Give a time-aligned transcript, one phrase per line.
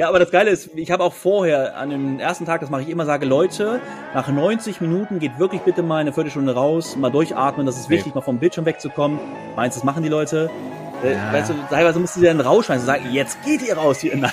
[0.00, 2.80] Ja, aber das Geile ist, ich habe auch vorher an dem ersten Tag, das mache
[2.80, 3.82] ich immer, sage, Leute,
[4.14, 7.96] nach 90 Minuten geht wirklich bitte mal eine Viertelstunde raus, mal durchatmen, das ist okay.
[7.96, 9.20] wichtig, mal vom Bildschirm wegzukommen.
[9.56, 10.48] Meinst du, das machen die Leute?
[11.04, 11.32] Äh, ja.
[11.34, 14.16] Weißt du, teilweise musst du dir dann rausschmeißen und sagen, jetzt geht ihr raus hier.
[14.16, 14.32] Nein.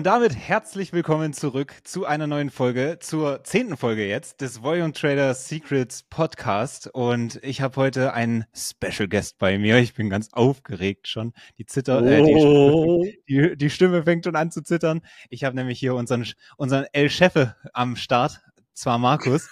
[0.00, 4.94] Und damit herzlich willkommen zurück zu einer neuen Folge, zur zehnten Folge jetzt des Volume
[4.94, 6.86] Trader Secrets Podcast.
[6.86, 9.76] Und ich habe heute einen Special Guest bei mir.
[9.76, 11.34] Ich bin ganz aufgeregt schon.
[11.58, 13.04] Die Zitter, äh, die, oh.
[13.28, 15.02] die, die, Stimme fängt schon an zu zittern.
[15.28, 16.24] Ich habe nämlich hier unseren,
[16.56, 18.40] unseren El Chefe am Start,
[18.72, 19.50] zwar Markus.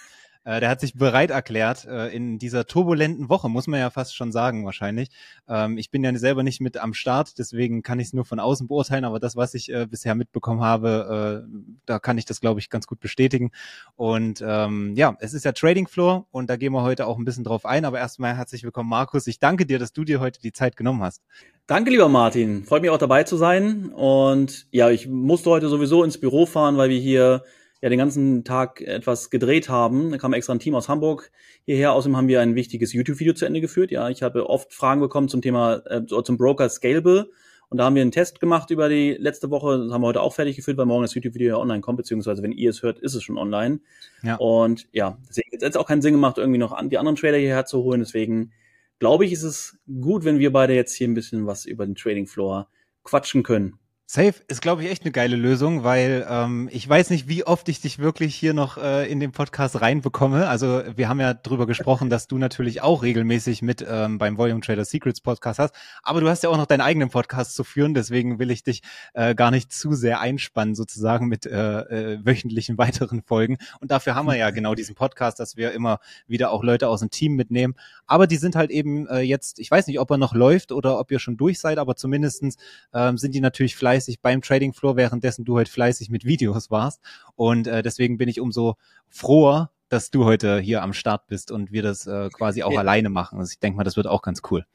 [0.49, 4.15] Äh, der hat sich bereit erklärt, äh, in dieser turbulenten Woche, muss man ja fast
[4.15, 5.09] schon sagen wahrscheinlich.
[5.47, 8.39] Ähm, ich bin ja selber nicht mit am Start, deswegen kann ich es nur von
[8.39, 12.41] außen beurteilen, aber das, was ich äh, bisher mitbekommen habe, äh, da kann ich das,
[12.41, 13.51] glaube ich, ganz gut bestätigen.
[13.95, 17.25] Und ähm, ja, es ist ja Trading Floor und da gehen wir heute auch ein
[17.25, 19.27] bisschen drauf ein, aber erstmal herzlich willkommen, Markus.
[19.27, 21.21] Ich danke dir, dass du dir heute die Zeit genommen hast.
[21.67, 22.63] Danke, lieber Martin.
[22.63, 23.89] Freut mich auch dabei zu sein.
[23.89, 27.43] Und ja, ich musste heute sowieso ins Büro fahren, weil wir hier
[27.81, 30.11] ja den ganzen Tag etwas gedreht haben.
[30.11, 31.31] Da kam extra ein Team aus Hamburg
[31.65, 31.93] hierher.
[31.93, 33.91] Außerdem haben wir ein wichtiges YouTube-Video zu Ende geführt.
[33.91, 37.29] Ja, ich habe oft Fragen bekommen zum Thema äh, zum Broker Scalable.
[37.69, 39.77] Und da haben wir einen Test gemacht über die letzte Woche.
[39.77, 42.41] Das haben wir heute auch fertig geführt, weil morgen das YouTube-Video ja online kommt, beziehungsweise
[42.41, 43.79] wenn ihr es hört, ist es schon online.
[44.23, 44.35] Ja.
[44.37, 47.37] Und ja, deswegen hat es auch keinen Sinn gemacht, irgendwie noch an, die anderen Trader
[47.37, 47.99] hierher zu holen.
[47.99, 48.51] Deswegen
[48.97, 51.95] glaube ich, ist es gut, wenn wir beide jetzt hier ein bisschen was über den
[51.95, 52.67] Trading Floor
[53.03, 53.77] quatschen können.
[54.11, 57.69] Safe ist, glaube ich, echt eine geile Lösung, weil ähm, ich weiß nicht, wie oft
[57.69, 60.47] ich dich wirklich hier noch äh, in den Podcast reinbekomme.
[60.47, 64.61] Also wir haben ja drüber gesprochen, dass du natürlich auch regelmäßig mit ähm, beim Volume
[64.61, 67.93] Trader Secrets Podcast hast, aber du hast ja auch noch deinen eigenen Podcast zu führen,
[67.93, 68.81] deswegen will ich dich
[69.13, 73.59] äh, gar nicht zu sehr einspannen sozusagen mit äh, äh, wöchentlichen weiteren Folgen.
[73.79, 77.01] Und dafür haben wir ja genau diesen Podcast, dass wir immer wieder auch Leute aus
[77.01, 77.75] dem Team mitnehmen.
[78.07, 80.99] Aber die sind halt eben äh, jetzt, ich weiß nicht, ob er noch läuft oder
[80.99, 82.57] ob ihr schon durch seid, aber zumindestens
[82.91, 86.71] ähm, sind die natürlich fleißig fleißig beim Trading Floor, währenddessen du halt fleißig mit Videos
[86.71, 87.01] warst.
[87.35, 88.77] Und äh, deswegen bin ich umso
[89.09, 92.79] froher, dass du heute hier am Start bist und wir das äh, quasi auch ja.
[92.79, 93.39] alleine machen.
[93.39, 94.65] Also ich denke mal, das wird auch ganz cool.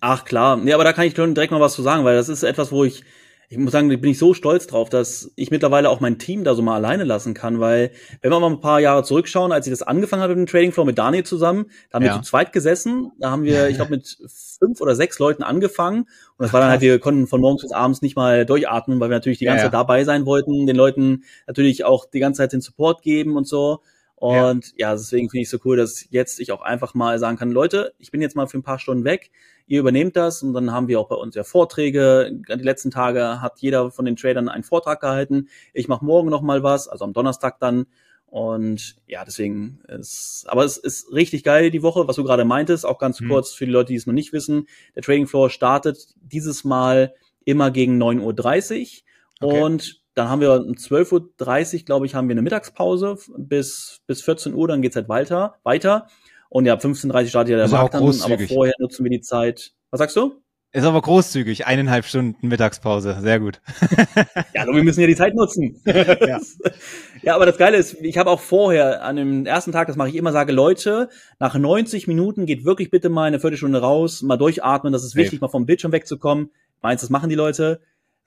[0.00, 2.42] Ach klar, ja, aber da kann ich direkt mal was zu sagen, weil das ist
[2.42, 3.04] etwas, wo ich
[3.52, 6.44] ich muss sagen, da bin ich so stolz drauf, dass ich mittlerweile auch mein Team
[6.44, 7.90] da so mal alleine lassen kann, weil
[8.22, 10.70] wenn wir mal ein paar Jahre zurückschauen, als ich das angefangen habe mit dem Trading
[10.70, 12.14] Floor mit Daniel zusammen, da haben ja.
[12.14, 14.18] wir zu zweit gesessen, da haben wir, ich glaube, mit
[14.60, 17.72] fünf oder sechs Leuten angefangen und das war dann halt, wir konnten von morgens bis
[17.72, 19.72] abends nicht mal durchatmen, weil wir natürlich die ganze ja, ja.
[19.72, 23.48] Zeit dabei sein wollten, den Leuten natürlich auch die ganze Zeit den Support geben und
[23.48, 23.80] so.
[24.20, 27.38] Und ja, ja deswegen finde ich so cool, dass jetzt ich auch einfach mal sagen
[27.38, 29.30] kann, Leute, ich bin jetzt mal für ein paar Stunden weg,
[29.66, 32.30] ihr übernehmt das und dann haben wir auch bei uns ja Vorträge.
[32.30, 35.48] Die letzten Tage hat jeder von den Tradern einen Vortrag gehalten.
[35.72, 37.86] Ich mache morgen noch mal was, also am Donnerstag dann.
[38.26, 42.84] Und ja, deswegen ist, aber es ist richtig geil die Woche, was du gerade meintest.
[42.84, 43.28] Auch ganz mhm.
[43.28, 44.68] kurz für die Leute, die es noch nicht wissen.
[44.94, 47.14] Der Trading Floor startet dieses Mal
[47.46, 49.02] immer gegen 9.30
[49.40, 49.48] Uhr.
[49.48, 49.62] Okay.
[49.62, 54.20] Und dann haben wir um 12.30 Uhr, glaube ich, haben wir eine Mittagspause bis, bis
[54.20, 56.08] 14 Uhr, dann geht's halt weiter, weiter.
[56.50, 59.72] Und ja, 15.30 Uhr startet ja der Markt dann, aber vorher nutzen wir die Zeit.
[59.90, 60.42] Was sagst du?
[60.72, 63.62] Ist aber großzügig, eineinhalb Stunden Mittagspause, sehr gut.
[64.54, 65.80] ja, aber wir müssen ja die Zeit nutzen.
[65.86, 66.38] ja.
[67.22, 70.10] ja, aber das Geile ist, ich habe auch vorher an dem ersten Tag, das mache
[70.10, 71.08] ich immer, sage, Leute,
[71.38, 75.40] nach 90 Minuten geht wirklich bitte mal eine Viertelstunde raus, mal durchatmen, das ist wichtig,
[75.40, 75.46] Safe.
[75.46, 76.50] mal vom Bildschirm wegzukommen.
[76.82, 77.80] Meinst, das machen die Leute?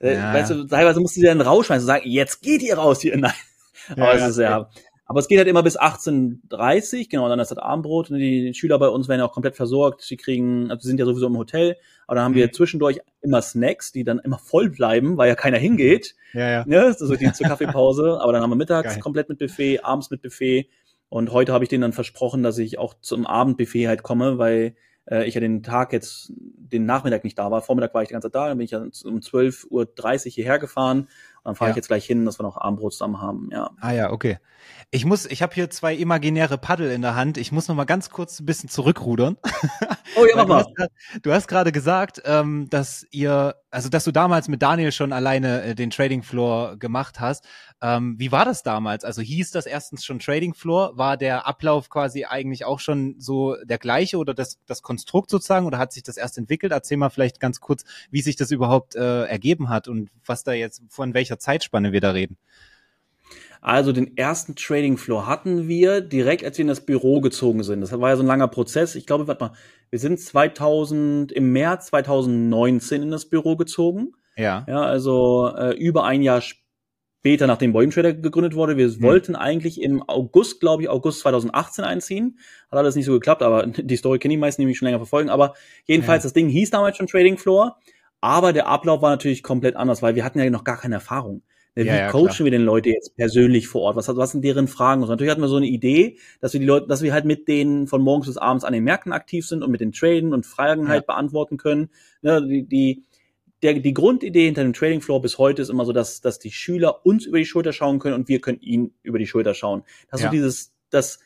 [0.04, 0.34] Äh, ja.
[0.34, 3.16] Weißt du, teilweise musst du sie dann rausschmeißen und sagen, jetzt geht ihr raus hier.
[3.18, 3.32] Nein.
[3.96, 4.70] Ja, aber es ist ja,
[5.06, 8.10] aber es geht halt immer bis 18.30 genau, dann ist das Abendbrot.
[8.10, 10.02] Und die Schüler bei uns werden ja auch komplett versorgt.
[10.02, 11.76] Sie kriegen, also sie sind ja sowieso im Hotel,
[12.06, 12.36] aber dann haben mhm.
[12.36, 16.14] wir zwischendurch immer Snacks, die dann immer voll bleiben, weil ja keiner hingeht.
[16.32, 16.64] Ja, ja.
[16.66, 16.84] Ne?
[16.84, 18.18] Also die zur Kaffeepause.
[18.22, 19.00] aber dann haben wir mittags Geil.
[19.00, 20.68] komplett mit Buffet, abends mit Buffet.
[21.10, 24.74] Und heute habe ich denen dann versprochen, dass ich auch zum Abendbuffet halt komme, weil
[25.10, 27.62] äh, ich ja den Tag jetzt, den Nachmittag nicht da war.
[27.62, 28.88] Vormittag war ich die ganze Zeit da, dann bin ich ja um
[29.20, 31.08] 12.30 Uhr hierher gefahren und
[31.44, 31.72] dann fahre ja.
[31.72, 33.70] ich jetzt gleich hin, dass wir noch Abendbrot zusammen haben, ja.
[33.80, 34.38] Ah ja, okay.
[34.90, 37.36] Ich muss, ich habe hier zwei imaginäre Paddel in der Hand.
[37.36, 39.36] Ich muss noch mal ganz kurz ein bisschen zurückrudern.
[40.16, 40.64] Oh ja, mach mal.
[41.22, 45.62] Du hast gerade gesagt, ähm, dass ihr, also dass du damals mit Daniel schon alleine
[45.64, 47.44] äh, den Trading Floor gemacht hast.
[47.84, 49.04] Ähm, wie war das damals?
[49.04, 50.96] Also hieß das erstens schon Trading Floor?
[50.96, 55.66] War der Ablauf quasi eigentlich auch schon so der gleiche oder das, das Konstrukt sozusagen
[55.66, 56.72] oder hat sich das erst entwickelt?
[56.72, 60.52] Erzähl mal vielleicht ganz kurz, wie sich das überhaupt äh, ergeben hat und was da
[60.52, 62.38] jetzt, von welcher Zeitspanne wir da reden.
[63.60, 67.82] Also den ersten Trading Floor hatten wir direkt, als wir in das Büro gezogen sind.
[67.82, 68.94] Das war ja so ein langer Prozess.
[68.94, 69.52] Ich glaube, warte mal,
[69.90, 74.12] wir sind 2000 im März 2019 in das Büro gezogen.
[74.36, 74.64] Ja.
[74.66, 76.63] Ja, also äh, über ein Jahr später,
[77.24, 78.76] nachdem Volume Trader gegründet wurde.
[78.76, 79.02] Wir hm.
[79.02, 82.38] wollten eigentlich im August, glaube ich, August 2018 einziehen.
[82.70, 85.30] Hat alles nicht so geklappt, aber die Story kennen die meisten nämlich schon länger verfolgen.
[85.30, 85.54] Aber
[85.86, 86.26] jedenfalls, ja.
[86.26, 87.78] das Ding hieß damals schon Trading Floor.
[88.20, 91.42] Aber der Ablauf war natürlich komplett anders, weil wir hatten ja noch gar keine Erfahrung.
[91.74, 92.44] Wie ja, ja, coachen klar.
[92.44, 93.96] wir den Leute jetzt persönlich vor Ort?
[93.96, 95.02] Was, was sind deren Fragen?
[95.02, 97.48] Und natürlich hatten wir so eine Idee, dass wir die Leute, dass wir halt mit
[97.48, 100.46] denen von morgens bis abends an den Märkten aktiv sind und mit den Traden und
[100.46, 101.90] Fragen halt beantworten können.
[102.22, 103.04] Ne, die, die,
[103.64, 106.52] der, die Grundidee hinter dem Trading Floor bis heute ist immer so, dass, dass die
[106.52, 109.82] Schüler uns über die Schulter schauen können und wir können ihnen über die Schulter schauen.
[110.10, 111.18] Das ist so dieses, das,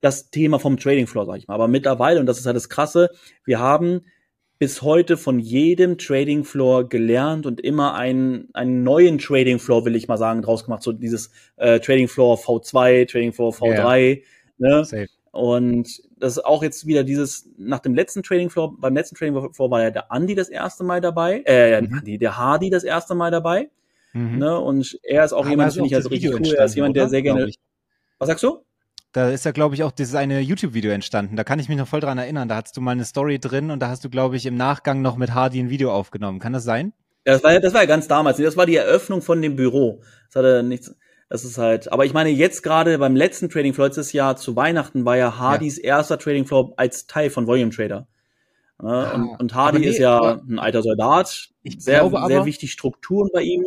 [0.00, 1.54] das Thema vom Trading Floor, sag ich mal.
[1.54, 3.10] Aber mittlerweile, und das ist halt das Krasse,
[3.44, 4.02] wir haben
[4.60, 9.96] bis heute von jedem Trading Floor gelernt und immer einen, einen neuen Trading Floor, will
[9.96, 10.84] ich mal sagen, draus gemacht.
[10.84, 13.98] So dieses äh, Trading Floor V2, Trading Floor V3.
[13.98, 14.22] Yeah.
[14.58, 15.08] Ne?
[15.32, 19.52] Und das ist auch jetzt wieder dieses, nach dem letzten Trading Floor, beim letzten Trading
[19.52, 21.98] Floor war ja der Andy das erste Mal dabei, äh, mhm.
[21.98, 23.70] Andy, der Hardy das erste Mal dabei.
[24.12, 24.38] Mhm.
[24.38, 24.58] Ne?
[24.58, 26.54] Und er ist auch Aber jemand, finde ich, also richtig cool.
[26.54, 27.48] Er ist jemand, der sehr gerne.
[28.18, 28.64] Was sagst du?
[29.12, 31.34] Da ist ja, glaube ich, auch dieses eine YouTube-Video entstanden.
[31.34, 32.48] Da kann ich mich noch voll dran erinnern.
[32.48, 35.02] Da hattest du mal eine Story drin und da hast du, glaube ich, im Nachgang
[35.02, 36.38] noch mit Hardy ein Video aufgenommen.
[36.38, 36.92] Kann das sein?
[37.26, 38.36] Ja, das war ja, das war ja ganz damals.
[38.36, 40.00] Das war die Eröffnung von dem Büro.
[40.26, 40.94] Das hatte nichts.
[41.30, 44.56] Das ist halt, aber ich meine, jetzt gerade beim letzten Trading Floor letztes Jahr zu
[44.56, 45.96] Weihnachten war ja Hardys ja.
[45.96, 48.08] erster Trading Floor als Teil von Volume Trader.
[48.82, 51.50] Ja, ah, und, und Hardy nee, ist ja ein alter Soldat.
[51.62, 53.64] Ich sehr, glaube aber, sehr wichtig Strukturen bei ihm.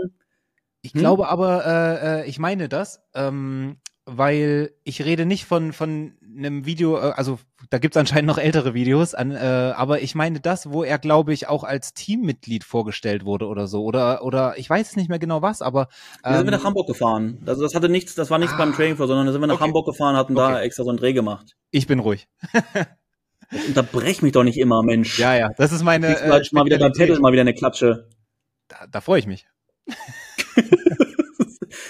[0.82, 1.00] Ich hm?
[1.00, 3.02] glaube aber, äh, äh ich meine das.
[3.14, 7.40] Ähm, weil ich rede nicht von, von einem Video, äh, also
[7.70, 11.34] da gibt's anscheinend noch ältere Videos, an, äh, aber ich meine das, wo er, glaube
[11.34, 13.84] ich, auch als Teammitglied vorgestellt wurde oder so.
[13.84, 15.84] Oder, oder ich weiß nicht mehr genau was, aber.
[15.84, 15.88] Ähm,
[16.24, 17.40] da sind wir ähm, nach Hamburg gefahren.
[17.46, 19.48] Also das hatte nichts, das war nichts ah, beim Training Floor, sondern da sind wir
[19.48, 19.64] nach okay.
[19.64, 20.54] Hamburg gefahren, hatten okay.
[20.54, 21.56] da extra so einen Dreh gemacht.
[21.72, 22.28] Ich bin ruhig.
[23.68, 25.20] Unterbrech mich doch nicht immer, Mensch.
[25.20, 26.20] Ja, ja, das ist meine.
[26.20, 28.10] Äh, mal wieder beim Pedal mal wieder eine Klatsche.
[28.68, 29.46] Da, da freue ich mich.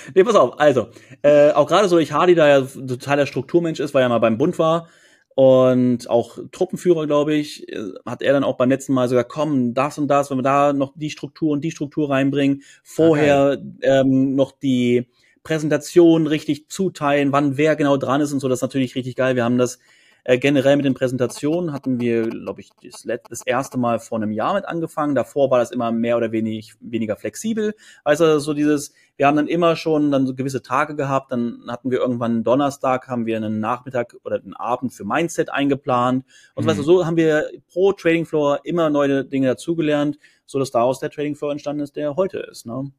[0.16, 0.60] nee, pass auf.
[0.60, 0.88] Also,
[1.22, 4.38] äh, auch gerade so durch Hardy, da ja totaler Strukturmensch ist, weil er mal beim
[4.38, 4.88] Bund war
[5.36, 9.74] und auch Truppenführer, glaube ich, äh, hat er dann auch beim letzten Mal sogar komm,
[9.74, 13.78] das und das, wenn wir da noch die Struktur und die Struktur reinbringen, vorher okay.
[13.82, 15.08] ähm, noch die
[15.44, 19.36] Präsentation richtig zuteilen, wann wer genau dran ist und so, das ist natürlich richtig geil.
[19.36, 19.80] Wir haben das
[20.26, 24.32] äh, generell mit den Präsentationen hatten wir, glaube ich, das, das, erste Mal vor einem
[24.32, 25.16] Jahr mit angefangen.
[25.16, 27.74] Davor war das immer mehr oder wenig, weniger flexibel.
[28.06, 31.32] Also so dieses, wir haben dann immer schon dann so gewisse Tage gehabt.
[31.32, 36.24] Dann hatten wir irgendwann Donnerstag, haben wir einen Nachmittag oder einen Abend für Mindset eingeplant.
[36.56, 36.70] Und mhm.
[36.70, 41.00] weißt du, so haben wir pro Trading Floor immer neue Dinge dazugelernt, so dass daraus
[41.00, 42.66] der Trading Floor entstanden ist, der heute ist.
[42.66, 42.92] Ne?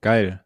[0.00, 0.42] Geil.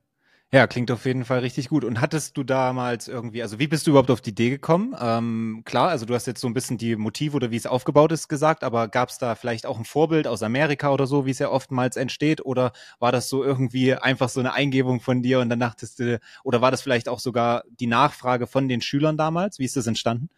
[0.55, 1.83] Ja, klingt auf jeden Fall richtig gut.
[1.83, 4.95] Und hattest du damals irgendwie, also wie bist du überhaupt auf die Idee gekommen?
[5.01, 8.13] Ähm, klar, also du hast jetzt so ein bisschen die Motive oder wie es aufgebaut
[8.13, 11.31] ist gesagt, aber gab es da vielleicht auch ein Vorbild aus Amerika oder so, wie
[11.31, 12.45] es ja oftmals entsteht?
[12.45, 16.21] Oder war das so irgendwie einfach so eine Eingebung von dir und dann dachtest du,
[16.45, 19.59] oder war das vielleicht auch sogar die Nachfrage von den Schülern damals?
[19.59, 20.29] Wie ist das entstanden?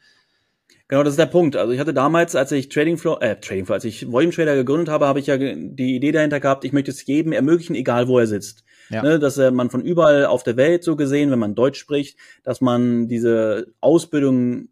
[0.89, 1.57] Genau, das ist der Punkt.
[1.57, 4.55] Also ich hatte damals, als ich Trading Floor, äh, Trading Floor, als ich Volume Trader
[4.55, 8.07] gegründet habe, habe ich ja die Idee dahinter gehabt, ich möchte es jedem ermöglichen, egal
[8.09, 8.65] wo er sitzt.
[8.91, 9.03] Ja.
[9.03, 12.19] Ne, dass äh, man von überall auf der Welt so gesehen, wenn man Deutsch spricht,
[12.43, 14.69] dass man diese Ausbildung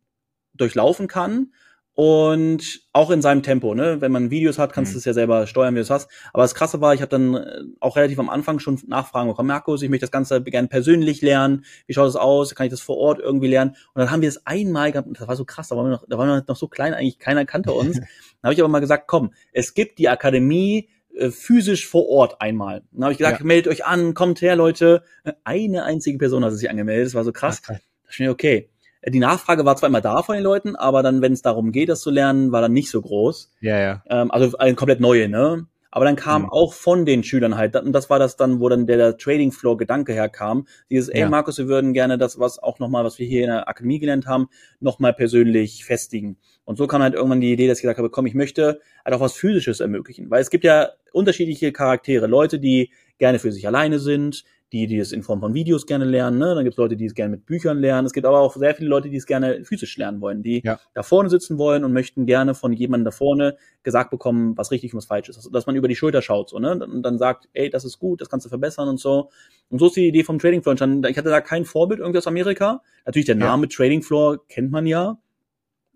[0.54, 1.52] durchlaufen kann
[1.94, 4.00] und auch in seinem Tempo, ne?
[4.00, 4.94] Wenn man Videos hat, kannst mhm.
[4.94, 6.10] du es ja selber steuern, wie du es hast.
[6.32, 9.48] Aber das Krasse war, ich habe dann äh, auch relativ am Anfang schon Nachfragen bekommen,
[9.48, 11.64] Markus, ich möchte das Ganze gerne persönlich lernen.
[11.86, 12.54] Wie schaut es aus?
[12.54, 13.72] Kann ich das vor Ort irgendwie lernen?
[13.92, 16.04] Und dann haben wir es einmal gehabt, das war so krass, da waren wir noch,
[16.08, 17.96] da waren wir noch so klein, eigentlich keiner kannte uns.
[17.98, 18.06] dann
[18.42, 22.82] habe ich aber mal gesagt, komm, es gibt die Akademie äh, physisch vor Ort einmal.
[22.92, 23.46] Dann habe ich gesagt, ja.
[23.46, 25.02] meldet euch an, kommt her, Leute.
[25.44, 27.62] Eine einzige Person hat sich angemeldet, das war so krass.
[27.66, 28.68] Ach, mir, okay,
[29.06, 31.88] die Nachfrage war zwar immer da von den Leuten, aber dann, wenn es darum geht,
[31.88, 33.52] das zu lernen, war dann nicht so groß.
[33.60, 34.02] Ja, ja.
[34.08, 35.66] Ähm, also eine komplett neue, ne?
[35.92, 36.48] Aber dann kam mhm.
[36.48, 39.52] auch von den Schülern halt, und das war das dann, wo dann der, der Trading
[39.52, 40.66] Floor Gedanke herkam.
[40.90, 43.68] Dieses, ey Markus, wir würden gerne das, was auch nochmal, was wir hier in der
[43.68, 44.48] Akademie gelernt haben,
[44.80, 46.38] nochmal persönlich festigen.
[46.64, 49.14] Und so kam halt irgendwann die Idee, dass ich gesagt habe, komm, ich möchte halt
[49.14, 50.30] auch was Physisches ermöglichen.
[50.30, 52.26] Weil es gibt ja unterschiedliche Charaktere.
[52.26, 56.06] Leute, die gerne für sich alleine sind, die, die es in Form von Videos gerne
[56.06, 56.38] lernen.
[56.38, 56.54] Ne?
[56.54, 58.06] Dann gibt es Leute, die es gerne mit Büchern lernen.
[58.06, 60.80] Es gibt aber auch sehr viele Leute, die es gerne physisch lernen wollen, die ja.
[60.94, 64.94] da vorne sitzen wollen und möchten gerne von jemandem da vorne gesagt bekommen, was richtig
[64.94, 65.36] und was falsch ist.
[65.36, 66.72] Also, dass man über die Schulter schaut so, ne?
[66.72, 69.28] und dann sagt, ey, das ist gut, das kannst du verbessern und so.
[69.68, 71.04] Und so ist die Idee vom Trading Floor entstanden.
[71.06, 72.82] Ich hatte da kein Vorbild irgendwie aus Amerika.
[73.04, 73.68] Natürlich der Name ja.
[73.68, 75.18] Trading Floor kennt man ja.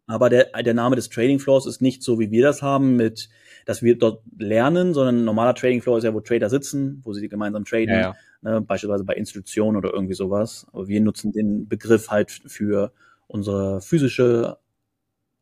[0.08, 3.28] Aber der, der Name des Trading Floors ist nicht so, wie wir das haben, mit,
[3.64, 7.12] dass wir dort lernen, sondern ein normaler Trading Floor ist ja, wo Trader sitzen, wo
[7.12, 7.88] sie gemeinsam traden.
[7.88, 8.16] Ja, ja
[8.46, 10.66] ne, beispielsweise bei Institutionen oder irgendwie sowas.
[10.72, 12.92] Aber wir nutzen den Begriff halt für
[13.26, 14.58] unsere physische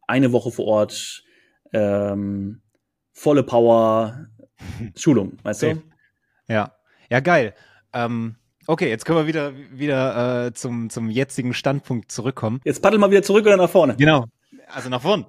[0.07, 1.25] eine Woche vor Ort
[1.73, 2.63] ähm,
[3.13, 4.27] volle Power
[4.97, 5.83] Schulung, weißt du?
[6.49, 6.73] Ja,
[7.11, 7.55] ja geil.
[7.93, 12.63] Ähm, Okay, jetzt können wir wieder, wieder äh, zum, zum jetzigen Standpunkt zurückkommen.
[12.65, 13.95] Jetzt paddel mal wieder zurück oder nach vorne.
[13.97, 14.25] Genau.
[14.69, 15.27] Also nach vorn.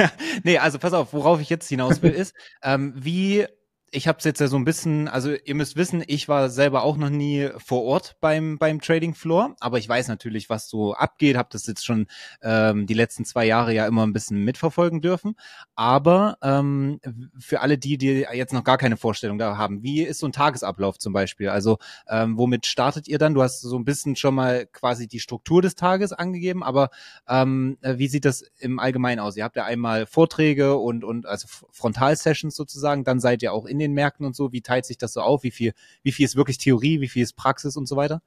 [0.42, 3.46] nee, also pass auf, worauf ich jetzt hinaus will, ist, ähm, wie
[3.90, 6.82] ich habe es jetzt ja so ein bisschen, also ihr müsst wissen, ich war selber
[6.82, 10.94] auch noch nie vor Ort beim beim Trading Floor, aber ich weiß natürlich, was so
[10.94, 12.06] abgeht, habe das jetzt schon
[12.42, 15.36] ähm, die letzten zwei Jahre ja immer ein bisschen mitverfolgen dürfen.
[15.74, 17.00] Aber ähm,
[17.38, 20.32] für alle die, die jetzt noch gar keine Vorstellung da haben, wie ist so ein
[20.32, 21.48] Tagesablauf zum Beispiel?
[21.48, 21.78] Also
[22.08, 23.34] ähm, womit startet ihr dann?
[23.34, 26.90] Du hast so ein bisschen schon mal quasi die Struktur des Tages angegeben, aber
[27.28, 29.36] ähm, wie sieht das im Allgemeinen aus?
[29.36, 33.77] Ihr habt ja einmal Vorträge und und also Frontal-Sessions sozusagen, dann seid ihr auch in
[33.80, 34.52] in den Märkten und so?
[34.52, 35.42] Wie teilt sich das so auf?
[35.42, 37.00] Wie viel, wie viel ist wirklich Theorie?
[37.00, 38.22] Wie viel ist Praxis und so weiter?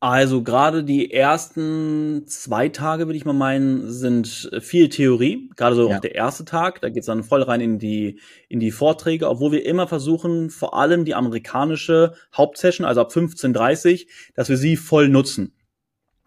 [0.00, 5.48] Also gerade die ersten zwei Tage, würde ich mal meinen, sind viel Theorie.
[5.56, 5.96] Gerade so ja.
[5.96, 9.52] auch der erste Tag, da geht's dann voll rein in die, in die Vorträge, obwohl
[9.52, 15.08] wir immer versuchen, vor allem die amerikanische Hauptsession, also ab 15.30 dass wir sie voll
[15.08, 15.54] nutzen.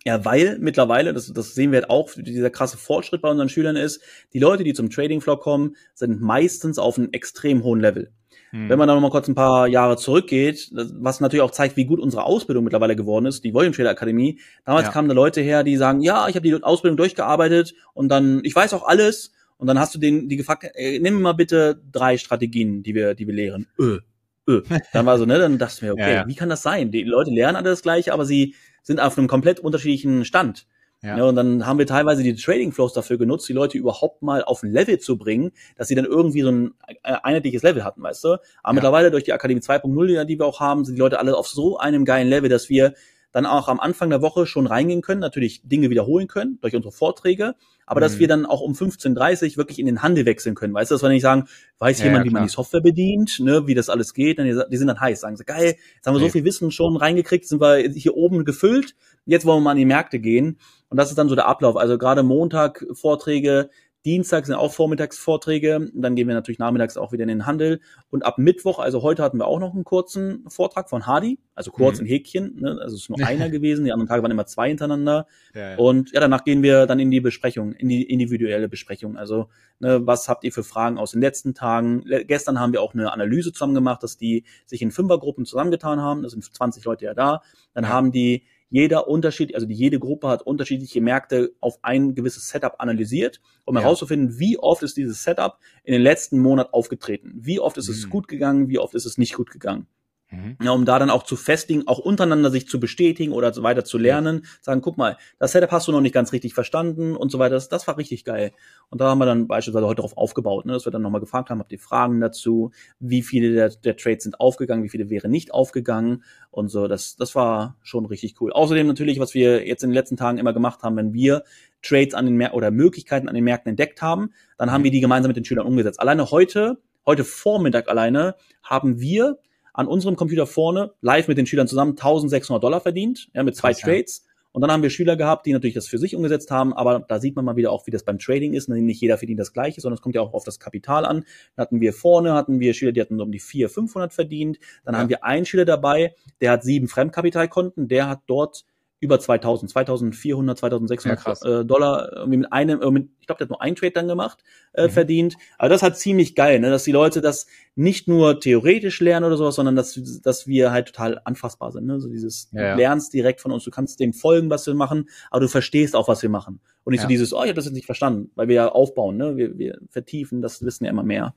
[0.08, 3.76] Ja, weil mittlerweile, das, das sehen wir halt auch, dieser krasse Fortschritt bei unseren Schülern
[3.76, 8.14] ist, die Leute, die zum Trading Floor kommen, sind meistens auf einem extrem hohen Level.
[8.52, 8.70] Hm.
[8.70, 11.84] Wenn man dann noch mal kurz ein paar Jahre zurückgeht, was natürlich auch zeigt, wie
[11.84, 14.40] gut unsere Ausbildung mittlerweile geworden ist, die Volume Trader Akademie.
[14.64, 14.94] Damals ja.
[14.94, 18.56] kamen da Leute her, die sagen, ja, ich habe die Ausbildung durchgearbeitet und dann, ich
[18.56, 19.34] weiß auch alles.
[19.58, 23.14] Und dann hast du den, die gefragt, äh, nimm mal bitte drei Strategien, die wir,
[23.14, 23.68] die wir lehren.
[23.78, 24.00] Öh,
[24.48, 24.62] öh.
[24.94, 26.28] Dann war so, ne, dann dachte ich mir, okay, ja, ja.
[26.28, 26.92] wie kann das sein?
[26.92, 28.56] Die Leute lernen alle das Gleiche, aber sie
[28.88, 30.66] sind auf einem komplett unterschiedlichen Stand.
[31.04, 31.18] Ja.
[31.18, 31.26] ja.
[31.26, 34.64] und dann haben wir teilweise die Trading Flows dafür genutzt, die Leute überhaupt mal auf
[34.64, 38.24] ein Level zu bringen, dass sie dann irgendwie so ein äh, einheitliches Level hatten, weißt
[38.24, 38.30] du?
[38.30, 38.74] Aber ja.
[38.74, 41.78] mittlerweile durch die Akademie 2.0, die wir auch haben, sind die Leute alle auf so
[41.78, 42.96] einem geilen Level, dass wir
[43.32, 46.92] dann auch am Anfang der Woche schon reingehen können, natürlich Dinge wiederholen können durch unsere
[46.92, 47.56] Vorträge,
[47.86, 48.04] aber mhm.
[48.04, 50.74] dass wir dann auch um 15.30 wirklich in den Handel wechseln können.
[50.74, 51.48] Weißt du, dass wir nicht sagen,
[51.80, 54.46] weiß ja, jemand, ja, wie man die Software bedient, ne, wie das alles geht, dann
[54.46, 57.48] die sind dann heiß, sagen sie, geil, jetzt haben wir so viel Wissen schon reingekriegt,
[57.48, 60.60] sind wir hier oben gefüllt, jetzt wollen wir mal an die Märkte gehen.
[60.90, 61.76] Und das ist dann so der Ablauf.
[61.76, 63.70] Also gerade Montag Vorträge,
[64.06, 65.92] Dienstag sind auch Vormittagsvorträge.
[65.94, 67.82] Dann gehen wir natürlich nachmittags auch wieder in den Handel.
[68.10, 71.72] Und ab Mittwoch, also heute hatten wir auch noch einen kurzen Vortrag von Hardy, also
[71.72, 72.06] kurz mhm.
[72.06, 72.56] in Häkchen.
[72.62, 72.80] Ne?
[72.82, 73.86] Also es ist nur einer gewesen.
[73.86, 75.28] Die anderen Tage waren immer zwei hintereinander.
[75.54, 75.78] Ja, ja.
[75.78, 79.18] Und ja, danach gehen wir dann in die Besprechung, in die individuelle Besprechung.
[79.18, 79.50] Also
[79.80, 82.02] ne, was habt ihr für Fragen aus den letzten Tagen?
[82.06, 86.02] Le gestern haben wir auch eine Analyse zusammen gemacht, dass die sich in Fünfergruppen zusammengetan
[86.02, 86.24] haben.
[86.24, 87.42] Das sind 20 Leute ja da.
[87.74, 87.90] Dann ja.
[87.90, 93.42] haben die jeder Unterschied, also jede Gruppe hat unterschiedliche Märkte auf ein gewisses Setup analysiert,
[93.66, 93.82] um ja.
[93.82, 97.94] herauszufinden, wie oft ist dieses Setup in den letzten Monat aufgetreten, wie oft ist mhm.
[97.94, 99.88] es gut gegangen, wie oft ist es nicht gut gegangen.
[100.30, 100.58] Mhm.
[100.62, 103.86] Ja, um da dann auch zu festigen, auch untereinander sich zu bestätigen oder so weiter
[103.86, 107.32] zu lernen, sagen, guck mal, das Setup hast du noch nicht ganz richtig verstanden und
[107.32, 107.56] so weiter.
[107.56, 108.52] Das, das war richtig geil.
[108.90, 111.50] Und da haben wir dann beispielsweise heute darauf aufgebaut, ne, dass wir dann nochmal gefragt
[111.50, 115.32] haben, habt ihr Fragen dazu, wie viele der, der Trades sind aufgegangen, wie viele wären
[115.32, 116.88] nicht aufgegangen und so.
[116.88, 118.52] Das, das war schon richtig cool.
[118.52, 121.44] Außerdem natürlich, was wir jetzt in den letzten Tagen immer gemacht haben, wenn wir
[121.82, 125.00] Trades an den Märkten oder Möglichkeiten an den Märkten entdeckt haben, dann haben wir die
[125.00, 126.02] gemeinsam mit den Schülern umgesetzt.
[126.02, 129.38] Alleine heute, heute Vormittag alleine, haben wir
[129.78, 133.74] an unserem Computer vorne live mit den Schülern zusammen 1600 Dollar verdient, ja, mit zwei
[133.74, 134.22] Krass, Trades.
[134.26, 134.32] Ja.
[134.52, 137.20] Und dann haben wir Schüler gehabt, die natürlich das für sich umgesetzt haben, aber da
[137.20, 138.70] sieht man mal wieder auch, wie das beim Trading ist.
[138.70, 141.26] Nicht jeder verdient das Gleiche, sondern es kommt ja auch auf das Kapital an.
[141.56, 144.58] Dann hatten wir vorne, hatten wir Schüler, die hatten um die 400, 500 verdient.
[144.84, 145.02] Dann ja.
[145.02, 148.66] haben wir einen Schüler dabei, der hat sieben Fremdkapitalkonten, der hat dort
[149.00, 153.46] über 2000, 2400, 2600 ja, äh, Dollar irgendwie mit einem, äh, mit, ich glaube, der
[153.46, 154.92] hat nur einen Trade dann gemacht, äh, mhm.
[154.92, 155.36] verdient.
[155.58, 156.70] Aber das hat ziemlich geil, ne?
[156.70, 160.88] dass die Leute das nicht nur theoretisch lernen oder sowas, sondern dass, dass wir halt
[160.88, 161.86] total anfassbar sind.
[161.86, 162.00] Ne?
[162.00, 162.72] So dieses, ja, ja.
[162.72, 165.96] du lernst direkt von uns, du kannst dem folgen, was wir machen, aber du verstehst
[165.96, 166.60] auch, was wir machen.
[166.84, 169.18] Und nicht so dieses, oh, ich habe das jetzt nicht verstanden, weil wir ja aufbauen,
[169.18, 169.38] ne?
[169.38, 171.36] wir, wir vertiefen das Wissen ja immer mehr.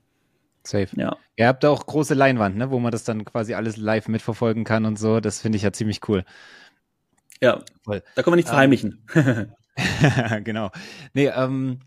[0.63, 0.89] Safe.
[0.97, 1.17] Ja.
[1.37, 4.85] Ihr habt auch große Leinwand, ne, wo man das dann quasi alles live mitverfolgen kann
[4.85, 5.21] und so.
[5.21, 6.25] Das finde ich ja ziemlich cool.
[7.41, 8.03] Ja, voll.
[8.15, 9.07] Da können wir nicht verheimlichen.
[10.45, 10.71] genau.
[11.15, 11.81] Nee, ähm,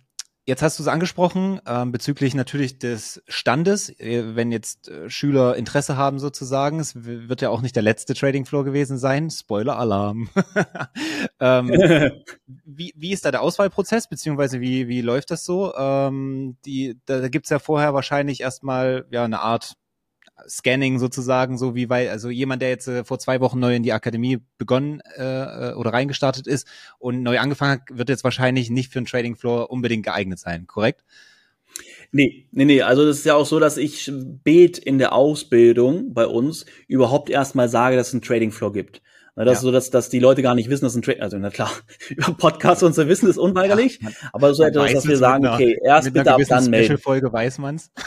[0.45, 5.55] jetzt hast du es angesprochen, ähm, bezüglich natürlich des Standes, äh, wenn jetzt äh, Schüler
[5.55, 6.79] Interesse haben sozusagen.
[6.79, 9.29] Es wird ja auch nicht der letzte Trading Floor gewesen sein.
[9.29, 10.29] Spoiler-Alarm.
[11.39, 11.69] ähm,
[12.65, 15.73] wie, wie ist da der Auswahlprozess, beziehungsweise wie, wie läuft das so?
[15.75, 19.75] Ähm, die, da, da gibt's ja vorher wahrscheinlich erstmal ja eine Art
[20.47, 23.83] Scanning sozusagen, so wie weil, also jemand, der jetzt äh, vor zwei Wochen neu in
[23.83, 26.67] die Akademie begonnen äh, äh, oder reingestartet ist
[26.99, 30.67] und neu angefangen hat, wird jetzt wahrscheinlich nicht für einen Trading Floor unbedingt geeignet sein,
[30.67, 31.03] korrekt?
[32.11, 32.81] Nee, nee, nee.
[32.81, 37.29] Also das ist ja auch so, dass ich bet in der Ausbildung bei uns überhaupt
[37.29, 39.01] erstmal sage, dass es einen Trading Floor gibt.
[39.35, 39.57] Na, das ja.
[39.57, 41.71] ist so, dass, dass die Leute gar nicht wissen, dass ein Trading, also na klar,
[42.09, 45.79] über Podcasts und so wissen ist unweigerlich, ja, aber so etwas, dass wir sagen, okay,
[45.83, 46.99] erst bitte ab dann melden.
[46.99, 47.91] Folge weiß man's.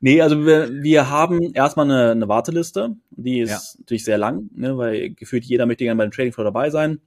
[0.00, 2.96] Nee, also wir, wir haben erstmal eine, eine Warteliste.
[3.10, 3.80] Die ist Ja.
[3.80, 7.00] natürlich sehr lang, ne, weil gefühlt jeder möchte gerne bei dem Trading Floor dabei sein.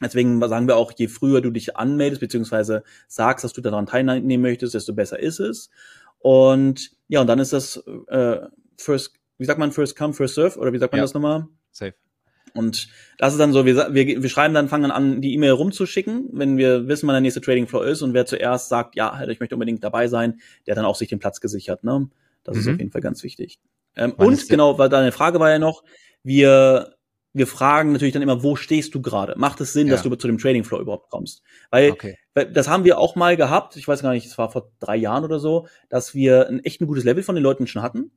[0.00, 4.42] Deswegen sagen wir auch, je früher du dich anmeldest, beziehungsweise sagst, dass du daran teilnehmen
[4.42, 5.70] möchtest, desto besser ist es.
[6.20, 8.38] Und ja, und dann ist das äh,
[8.76, 11.04] First, wie sagt man, First Come, First Serve, oder wie sagt man Ja.
[11.04, 11.48] das nochmal?
[11.72, 11.94] Safe.
[12.58, 12.88] Und
[13.18, 16.28] das ist dann so, wir, wir, wir schreiben dann, fangen dann an, die E-Mail rumzuschicken,
[16.32, 19.40] wenn wir wissen, wann der nächste Trading Floor ist und wer zuerst sagt, ja, ich
[19.40, 21.84] möchte unbedingt dabei sein, der hat dann auch sich den Platz gesichert.
[21.84, 22.08] Ne?
[22.44, 22.72] Das ist Mhm.
[22.74, 23.58] auf jeden Fall ganz wichtig.
[23.96, 25.82] Ähm, und ist genau, weil deine Frage war ja noch,
[26.22, 26.94] wir,
[27.32, 29.34] wir fragen natürlich dann immer, wo stehst du gerade?
[29.36, 29.94] Macht es Sinn, Ja.
[29.94, 31.42] dass du zu dem Trading Floor überhaupt kommst?
[31.70, 32.16] Weil Okay.
[32.34, 34.96] weil das haben wir auch mal gehabt, ich weiß gar nicht, es war vor drei
[34.96, 38.10] Jahren oder so, dass wir ein echt ein gutes Level von den Leuten schon hatten.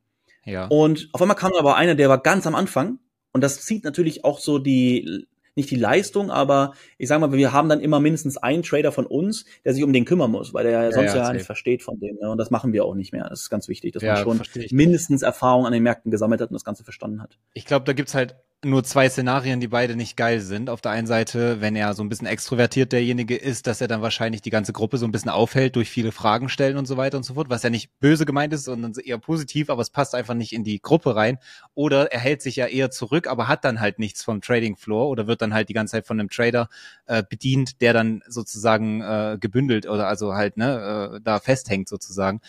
[0.46, 0.66] Ja.
[0.68, 2.98] Und auf einmal kam aber einer, der war ganz am Anfang.
[3.34, 7.52] Und das zieht natürlich auch so die, nicht die Leistung, aber ich sag mal, wir
[7.52, 10.64] haben dann immer mindestens einen Trader von uns, der sich um den kümmern muss, weil
[10.64, 11.36] der ja Ja, sonst ja, ja, safe.
[11.38, 12.18] nicht versteht von dem.
[12.22, 12.30] Ne?
[12.30, 13.28] Und das machen wir auch nicht mehr.
[13.30, 16.50] Das ist ganz wichtig, dass Ja, man schon mindestens Erfahrung an den Märkten gesammelt hat
[16.50, 17.38] und das Ganze verstanden hat.
[17.54, 20.70] Ich glaube, da gibt's halt nur zwei Szenarien, die beide nicht geil sind.
[20.70, 24.04] Auf der einen Seite, wenn er so ein bisschen extrovertiert derjenige ist, dass er dann
[24.04, 27.18] wahrscheinlich die ganze Gruppe so ein bisschen aufhält durch viele Fragen stellen und so weiter
[27.18, 30.14] und so fort, was ja nicht böse gemeint ist, sondern eher positiv, aber es passt
[30.14, 31.40] einfach nicht in die Gruppe rein.
[31.74, 35.10] Oder er hält sich ja eher zurück, aber hat dann halt nichts vom Trading Floor
[35.10, 36.70] oder wird dann halt die ganze Zeit von einem Trader
[37.08, 42.42] äh, bedient, der dann sozusagen äh, gebündelt oder also halt ne, äh, da festhängt sozusagen.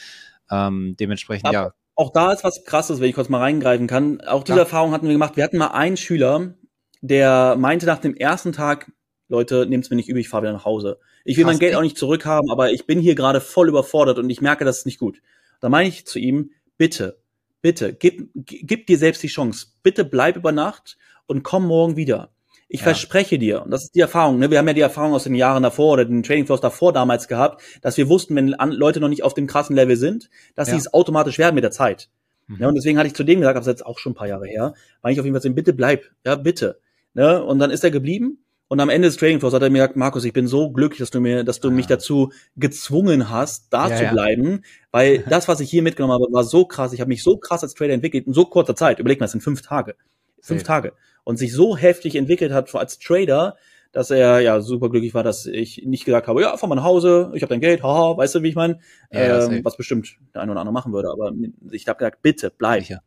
[0.50, 1.72] Ähm, dementsprechend, Aber- ja.
[1.94, 4.20] Auch da ist was krasses, wenn ich kurz mal reingreifen kann.
[4.22, 4.64] Auch diese Ja.
[4.64, 5.36] Erfahrung hatten wir gemacht.
[5.36, 6.54] Wir hatten mal einen Schüler,
[7.00, 8.90] der meinte nach dem ersten Tag,
[9.28, 10.98] Leute, nehmt's mir nicht übel, ich fahre wieder nach Hause.
[11.24, 14.18] Ich will Krass, mein Geld auch nicht zurückhaben, aber ich bin hier gerade voll überfordert
[14.18, 15.22] und ich merke, das ist nicht gut.
[15.60, 17.18] Da meine ich zu ihm, bitte,
[17.60, 19.66] bitte, gib, gib dir selbst die Chance.
[19.82, 22.30] Bitte bleib über Nacht und komm morgen wieder.
[22.74, 22.84] Ich Ja.
[22.84, 24.50] verspreche dir, und das ist die Erfahrung, ne?
[24.50, 27.28] wir haben ja die Erfahrung aus den Jahren davor oder den Trading Floors davor damals
[27.28, 30.74] gehabt, dass wir wussten, wenn Leute noch nicht auf dem krassen Level sind, dass Ja.
[30.74, 32.08] sie es automatisch werden mit der Zeit.
[32.46, 32.56] Mhm.
[32.60, 34.26] Ja, und deswegen hatte ich zu dem gesagt, das ist jetzt auch schon ein paar
[34.26, 36.78] Jahre her, war ich auf jeden Fall so, bitte bleib, ja, bitte.
[37.12, 37.44] Ne?
[37.44, 38.38] Und dann ist er geblieben
[38.68, 41.00] und am Ende des Trading Floors hat er mir gesagt, Markus, ich bin so glücklich,
[41.00, 41.72] dass du mir, dass du Ah.
[41.72, 44.12] mich dazu gezwungen hast, da Ja, zu ja.
[44.12, 44.62] bleiben,
[44.92, 46.94] weil das, was ich hier mitgenommen habe, war so krass.
[46.94, 48.98] Ich habe mich so krass als Trader entwickelt in so kurzer Zeit.
[48.98, 49.94] Überleg mal, es sind fünf Tage.
[50.40, 50.66] Fünf Safe.
[50.66, 50.92] Tage.
[51.24, 53.56] Und sich so heftig entwickelt hat als Trader,
[53.92, 56.84] dass er ja super glücklich war, dass ich nicht gesagt habe, ja, fahr mal nach
[56.84, 58.80] Hause, ich habe dein Geld, haha, weißt du, wie ich meine?
[59.10, 61.10] Ja, ja, ähm, was bestimmt der eine oder andere machen würde.
[61.10, 61.32] Aber
[61.70, 62.80] ich habe gesagt, bitte, bleib.
[62.80, 63.02] Sicher.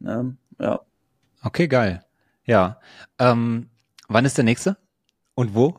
[0.00, 0.36] Ne?
[0.58, 0.80] Ja.
[1.42, 2.04] Okay, geil.
[2.44, 2.80] Ja.
[3.18, 3.70] Ähm,
[4.08, 4.76] wann ist der nächste?
[5.34, 5.78] Und wo?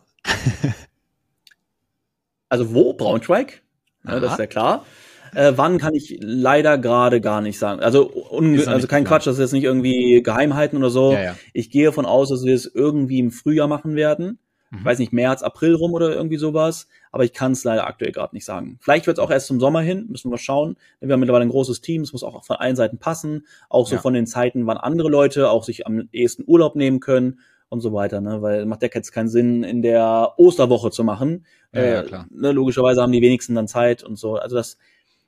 [2.49, 2.93] Also wo?
[2.93, 3.61] Braunschweig?
[4.05, 4.85] Ja, das ist ja klar.
[5.33, 7.81] Äh, wann kann ich leider gerade gar nicht sagen.
[7.81, 9.07] Also, un also kein geplant.
[9.07, 11.13] Quatsch, das ist jetzt nicht irgendwie geheim halten oder so.
[11.13, 11.35] Ja, ja.
[11.53, 14.39] Ich gehe davon aus, dass wir es irgendwie im Frühjahr machen werden.
[14.71, 14.77] Mhm.
[14.79, 16.87] Ich weiß nicht, März, April rum oder irgendwie sowas.
[17.11, 18.77] Aber ich kann es leider aktuell gerade nicht sagen.
[18.81, 20.77] Vielleicht wird es auch erst zum Sommer hin, müssen wir schauen.
[21.01, 23.45] Wir haben mittlerweile ein großes Team, es muss auch von allen Seiten passen.
[23.69, 24.01] Auch so Ja.
[24.01, 27.91] von den Zeiten, wann andere Leute auch sich am ehesten Urlaub nehmen können und so
[27.93, 28.21] weiter.
[28.21, 28.41] Ne?
[28.41, 31.45] Weil macht ja jetzt keinen Sinn, in der Osterwoche zu machen.
[31.73, 32.27] Ja, ja, Äh, klar.
[32.29, 34.35] Ne, logischerweise haben die wenigsten dann Zeit und so.
[34.35, 34.77] Also das,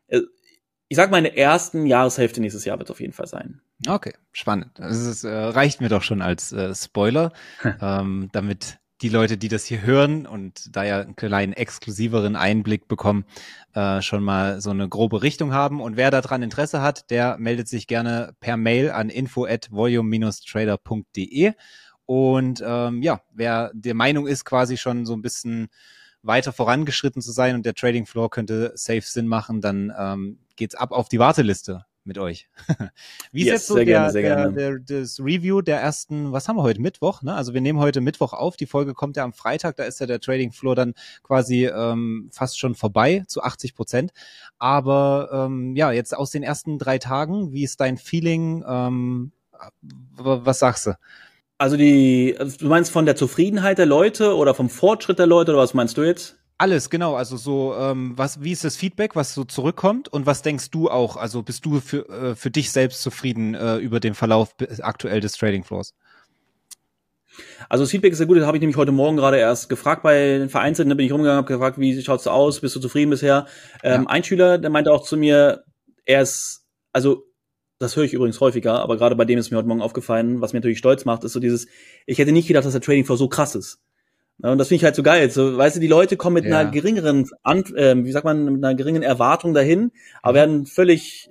[0.08, 3.62] ich sag mal, in der ersten Jahreshälfte nächstes Jahr wird es auf jeden Fall sein.
[3.88, 4.72] Okay, spannend.
[4.76, 7.34] Das ist, äh, reicht mir doch schon als äh, Spoiler,
[7.82, 12.88] ähm, damit die Leute, die das hier hören und da ja einen kleinen exklusiveren Einblick
[12.88, 13.26] bekommen,
[13.74, 15.82] äh, schon mal so eine grobe Richtung haben.
[15.82, 21.54] Und wer daran Interesse hat, der meldet sich gerne per Mail an info at volume-trader.de.
[22.06, 25.70] Und ähm, ja, wer der Meinung ist, quasi schon so ein bisschen
[26.24, 30.76] weiter vorangeschritten zu sein und der Trading Floor könnte safe Sinn machen, dann ähm, geht's
[30.76, 32.50] ab auf die Warteliste mit euch.
[33.32, 34.14] Wie ist Yes, jetzt so der, gerne,
[34.54, 37.34] der, der, das Review der ersten, was haben wir heute, Mittwoch, ne?
[37.34, 40.06] Also wir nehmen heute Mittwoch auf, die Folge kommt ja am Freitag, da ist ja
[40.06, 44.12] der Trading Floor dann quasi ähm, fast schon vorbei, zu 80 Prozent.
[44.60, 48.64] Aber ähm, ja, jetzt aus den ersten drei Tagen, wie ist dein Feeling?
[48.68, 49.32] Ähm,
[50.18, 50.98] was sagst du?
[51.64, 55.62] Also die, du meinst von der Zufriedenheit der Leute oder vom Fortschritt der Leute oder
[55.62, 56.36] was meinst du jetzt?
[56.58, 57.16] Alles, genau.
[57.16, 60.90] Also so, ähm, was, wie ist das Feedback, was so zurückkommt und was denkst du
[60.90, 61.16] auch?
[61.16, 65.22] Also bist du für, äh, für dich selbst zufrieden äh, über den Verlauf bis- aktuell
[65.22, 65.94] des Trading Floors?
[67.70, 70.04] Also das Feedback ist sehr gut, das habe ich nämlich heute Morgen gerade erst gefragt
[70.04, 73.10] bei den Vereinzelten, da bin ich rumgegangen, habe gefragt, wie schaut's aus, bist du zufrieden
[73.10, 73.48] bisher?
[73.84, 74.10] Ähm, Ja.
[74.10, 75.64] Ein Schüler, der meinte auch zu mir,
[76.04, 77.24] er ist, also
[77.84, 80.54] das höre ich übrigens häufiger, aber gerade bei dem ist mir heute Morgen aufgefallen, was
[80.54, 81.68] mir natürlich stolz macht, ist so dieses,
[82.06, 83.80] ich hätte nicht gedacht, dass der Trading Floor so krass ist.
[84.42, 85.30] Ja, und das finde ich halt so geil.
[85.30, 86.60] So, weißt du, die Leute kommen mit Ja.
[86.60, 87.30] einer geringeren,
[87.76, 89.92] ähm, wie sagt man, mit einer geringen Erwartung dahin,
[90.22, 91.30] aber werden völlig,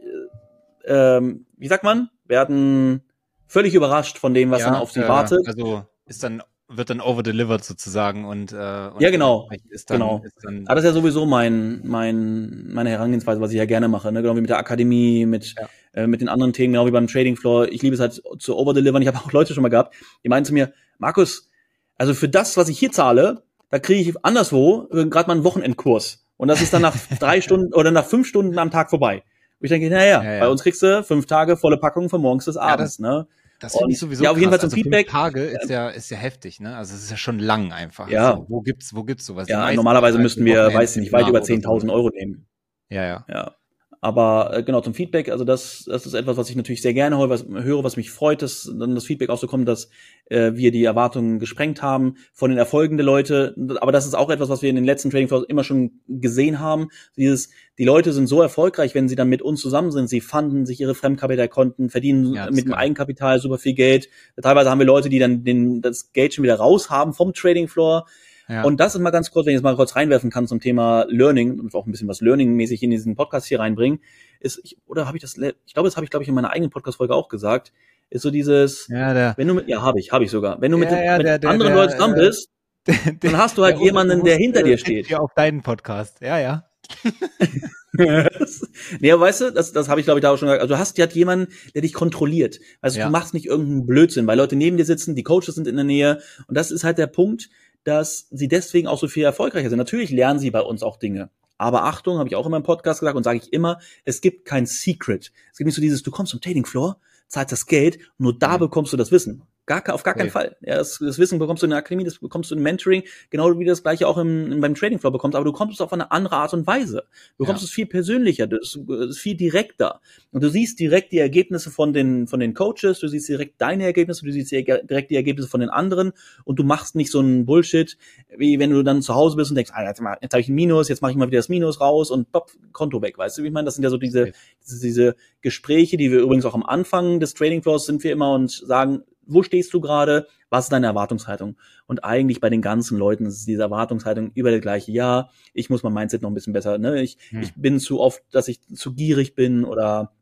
[0.84, 3.02] äh, ähm, wie sagt man, werden
[3.46, 5.40] völlig überrascht von dem, was dann auf sie äh, wartet.
[5.46, 10.22] Also ist dann wird dann overdelivered sozusagen und, äh, und ja genau ist dann, genau
[10.24, 13.88] ist dann ah, das ist ja sowieso mein mein meine Herangehensweise was ich ja gerne
[13.88, 15.68] mache ne genau wie mit der Akademie mit ja.
[15.92, 18.56] Äh, mit den anderen Themen genau wie beim Trading Floor ich liebe es halt zu
[18.56, 21.50] overdelivern ich habe auch Leute schon mal gehabt die meinen zu mir Markus
[21.96, 26.24] also für das was ich hier zahle da kriege ich anderswo gerade mal einen Wochenendkurs
[26.36, 29.22] und das ist dann nach drei Stunden oder nach fünf Stunden am Tag vorbei
[29.60, 30.40] und ich denke naja ja, ja.
[30.40, 33.26] bei uns kriegst du fünf Tage volle Packung von morgens bis abends ja, ne
[33.62, 35.08] das finde ich sowieso Ja, auf jeden Fall zum also Feedback.
[35.08, 36.76] Tage ist ja, ist ja heftig, ne?
[36.76, 38.08] Also es ist ja schon lang einfach.
[38.08, 38.32] Ja.
[38.32, 39.48] Also, wo gibt's, wo gibt's sowas?
[39.48, 42.48] Ja, normalerweise müssten wir, weiß ich nicht, weit über 10.000 Euro nehmen.
[42.88, 43.24] Ja, ja.
[43.28, 43.54] Ja.
[44.04, 47.18] Aber äh, genau zum Feedback, also das, das ist etwas, was ich natürlich sehr gerne
[47.18, 49.90] höre, was, höre, was mich freut, dass dann das Feedback auch so kommt, dass
[50.24, 53.54] äh, wir die Erwartungen gesprengt haben von den Erfolgen der Leute.
[53.80, 56.58] Aber das ist auch etwas, was wir in den letzten Trading Floors immer schon gesehen
[56.58, 56.88] haben.
[57.16, 60.08] Dieses, die Leute sind so erfolgreich, wenn sie dann mit uns zusammen sind.
[60.08, 64.08] Sie fanden sich ihre Fremdkapitalkonten, verdienen ja, mit dem Eigenkapital super viel Geld.
[64.42, 67.68] Teilweise haben wir Leute, die dann den, das Geld schon wieder raus haben vom Trading
[67.68, 68.06] Floor
[68.52, 68.62] ja.
[68.64, 71.06] Und das ist mal ganz kurz, wenn ich es mal kurz reinwerfen kann zum Thema
[71.08, 74.00] Learning und auch ein bisschen was Learning-mäßig in diesen Podcast hier reinbringen,
[74.40, 76.50] ist, ich, oder habe ich das, ich glaube, das habe ich, glaube ich, in meiner
[76.50, 77.72] eigenen Podcast-Folge auch gesagt,
[78.10, 80.70] ist so dieses, ja, der, wenn du mit, ja, habe ich, habe ich sogar, wenn
[80.70, 82.50] du mit, ja, mit der, der, anderen Leuten zusammen bist,
[83.20, 85.08] dann hast du halt jemanden, der hinter dir steht.
[85.08, 86.64] Ja, auf deinen Podcast, ja, ja.
[87.92, 90.62] nee, weißt du, das, das habe ich glaube ich da auch schon gesagt.
[90.62, 92.58] Also du hast ja jemanden, der dich kontrolliert.
[92.80, 93.06] Also ja.
[93.06, 95.84] du machst nicht irgendeinen Blödsinn, weil Leute neben dir sitzen, die Coaches sind in der
[95.84, 97.50] Nähe und das ist halt der Punkt,
[97.84, 99.78] dass sie deswegen auch so viel erfolgreicher sind.
[99.78, 101.30] Natürlich lernen sie bei uns auch Dinge.
[101.58, 104.44] Aber Achtung, habe ich auch in meinem Podcast gesagt und sage ich immer, es gibt
[104.44, 105.32] kein Secret.
[105.52, 108.56] Es gibt nicht so dieses, du kommst zum Trading Floor, zahlst das Geld, nur da
[108.56, 108.60] mhm.
[108.60, 109.42] bekommst du das Wissen.
[109.66, 110.30] Gar, auf gar keinen.
[110.30, 110.56] Fall.
[110.60, 113.56] Ja, das, das, Wissen bekommst du in der Akademie, das bekommst du im Mentoring, genau
[113.56, 115.92] wie du das gleiche auch im, beim Trading Floor bekommst, aber du bekommst es auf
[115.92, 117.04] eine andere Art und Weise.
[117.38, 117.66] Du bekommst ja.
[117.66, 120.00] es viel persönlicher, das ist viel direkter.
[120.32, 123.84] Und du siehst direkt die Ergebnisse von den, von den Coaches, du siehst direkt deine
[123.84, 127.46] Ergebnisse, du siehst direkt die Ergebnisse von den anderen und du machst nicht so einen
[127.46, 127.96] Bullshit,
[128.36, 130.56] wie wenn du dann zu Hause bist und denkst, ah, jetzt, jetzt habe ich ein
[130.56, 133.42] Minus, jetzt mache ich mal wieder das Minus raus und pop, Konto weg, weißt du,
[133.44, 133.66] wie ich meine?
[133.66, 137.62] Das sind ja so diese, diese Gespräche, die wir übrigens auch am Anfang des Trading
[137.62, 141.56] Floors sind wir immer und sagen, wo stehst du gerade, was ist deine Erwartungshaltung?
[141.86, 145.82] Und eigentlich bei den ganzen Leuten ist diese Erwartungshaltung über das gleiche, ja, ich muss
[145.82, 147.00] mein Mindset noch ein bisschen besser, ne?
[147.02, 147.42] Ich, hm.
[147.42, 150.12] ich bin zu oft, dass ich zu gierig bin oder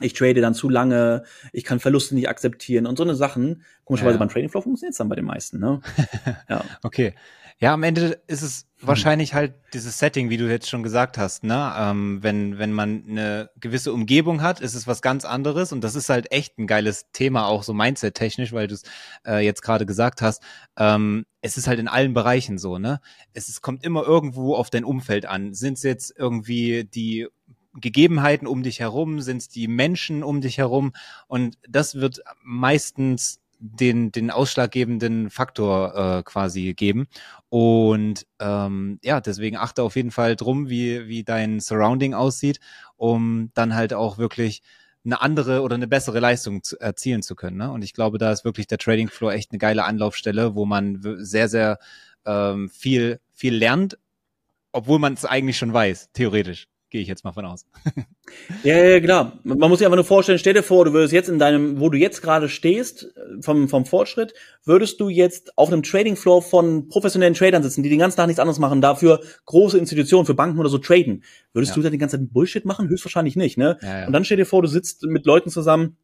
[0.00, 3.64] ich trade dann zu lange, ich kann Verluste nicht akzeptieren und so eine Sachen.
[3.84, 4.18] Komischerweise ja.
[4.18, 5.80] beim Trading Flow funktioniert es dann bei den meisten, ne?
[6.48, 6.64] ja.
[6.82, 7.14] Okay.
[7.58, 8.88] Ja, am Ende ist es hm.
[8.88, 11.72] wahrscheinlich halt dieses Setting, wie du jetzt schon gesagt hast, ne?
[11.78, 15.94] Ähm, wenn, wenn man eine gewisse Umgebung hat, ist es was ganz anderes und das
[15.94, 18.82] ist halt echt ein geiles Thema, auch so Mindset-technisch, weil du es
[19.26, 20.42] äh, jetzt gerade gesagt hast.
[20.76, 23.00] Ähm, es ist halt in allen Bereichen so, ne?
[23.32, 25.54] Es, es kommt immer irgendwo auf dein Umfeld an.
[25.54, 27.28] Sind es jetzt irgendwie die
[27.80, 30.92] Gegebenheiten um dich herum, sind es die Menschen um dich herum
[31.28, 37.06] und das wird meistens den, den ausschlaggebenden Faktor äh, quasi geben.
[37.48, 42.60] Und ähm, ja, deswegen achte auf jeden Fall drum, wie, wie dein Surrounding aussieht,
[42.96, 44.62] um dann halt auch wirklich
[45.04, 47.56] eine andere oder eine bessere Leistung zu, erzielen zu können.
[47.56, 47.70] Ne?
[47.70, 51.00] Und ich glaube, da ist wirklich der Trading Floor echt eine geile Anlaufstelle, wo man
[51.20, 51.78] sehr, sehr
[52.24, 53.98] ähm, viel, viel lernt,
[54.72, 56.68] obwohl man es eigentlich schon weiß, theoretisch.
[56.96, 57.66] Gehe ich jetzt mal von aus.
[58.64, 59.38] ja, ja, klar.
[59.44, 61.90] Man muss sich einfach nur vorstellen, stell dir vor, du würdest jetzt in deinem, wo
[61.90, 64.32] du jetzt gerade stehst, vom, vom Fortschritt,
[64.64, 68.28] würdest du jetzt auf einem Trading Floor von professionellen Tradern sitzen, die den ganzen Tag
[68.28, 71.22] nichts anderes machen, dafür große Institutionen, für Banken oder so traden.
[71.52, 71.74] Würdest ja.
[71.74, 72.88] du da den ganzen Tag Bullshit machen?
[72.88, 73.76] Höchstwahrscheinlich nicht, ne?
[73.82, 74.06] Ja, ja.
[74.06, 75.98] Und dann stell dir vor, du sitzt mit Leuten zusammen,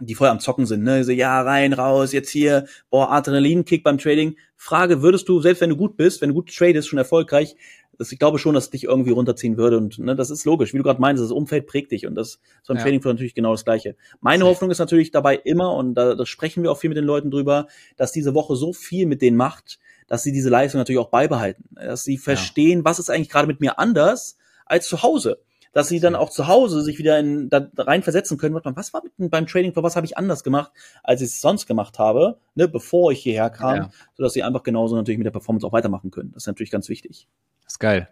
[0.00, 1.04] die voll am Zocken sind, ne?
[1.04, 4.34] So, ja, rein, raus, jetzt hier, boah, Adrenalinkick beim Trading.
[4.56, 7.54] Frage, würdest du, selbst wenn du gut bist, wenn du gut tradest, schon erfolgreich,
[7.98, 10.72] das, ich glaube schon, dass es dich irgendwie runterziehen würde und ne, das ist logisch.
[10.72, 12.82] Wie du gerade meinst, das Umfeld prägt dich und das so ein ja.
[12.82, 13.96] Training für natürlich genau das Gleiche.
[14.20, 17.04] Meine Hoffnung ist natürlich dabei immer und da das sprechen wir auch viel mit den
[17.04, 19.78] Leuten drüber, dass diese Woche so viel mit denen macht,
[20.08, 22.84] dass sie diese Leistung natürlich auch beibehalten, dass sie verstehen, ja.
[22.84, 25.38] was ist eigentlich gerade mit mir anders als zu Hause
[25.72, 28.54] dass sie dann auch zu Hause sich wieder in, da rein versetzen können.
[28.62, 31.98] Was war mit, beim Trading, was habe ich anders gemacht, als ich es sonst gemacht
[31.98, 33.90] habe, ne, bevor ich hierher kam, ja.
[34.16, 36.32] sodass sie einfach genauso natürlich mit der Performance auch weitermachen können.
[36.32, 37.26] Das ist natürlich ganz wichtig.
[37.64, 38.08] Das ist geil.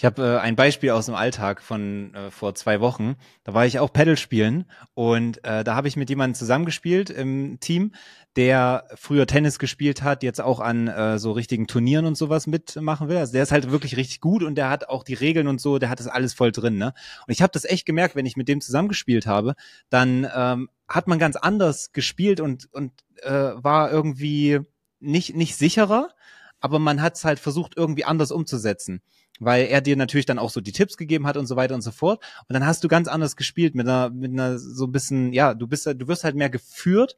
[0.00, 3.16] Ich habe äh, ein Beispiel aus dem Alltag von äh, vor zwei Wochen.
[3.44, 7.60] Da war ich auch Paddle spielen und äh, da habe ich mit jemandem zusammengespielt im
[7.60, 7.92] Team,
[8.34, 13.10] der früher Tennis gespielt hat, jetzt auch an äh, so richtigen Turnieren und sowas mitmachen
[13.10, 13.18] will.
[13.18, 15.78] Also der ist halt wirklich richtig gut und der hat auch die Regeln und so,
[15.78, 16.78] der hat das alles voll drin.
[16.78, 16.94] Ne?
[17.26, 19.54] Und ich habe das echt gemerkt, wenn ich mit dem zusammengespielt habe,
[19.90, 24.60] dann ähm, hat man ganz anders gespielt und und äh, war irgendwie
[24.98, 26.08] nicht nicht sicherer,
[26.58, 29.02] aber man hat es halt versucht irgendwie anders umzusetzen
[29.40, 31.82] weil er dir natürlich dann auch so die Tipps gegeben hat und so weiter und
[31.82, 32.22] so fort.
[32.48, 35.54] Und dann hast du ganz anders gespielt mit einer, mit einer so ein bisschen, ja,
[35.54, 37.16] du bist, du wirst halt mehr geführt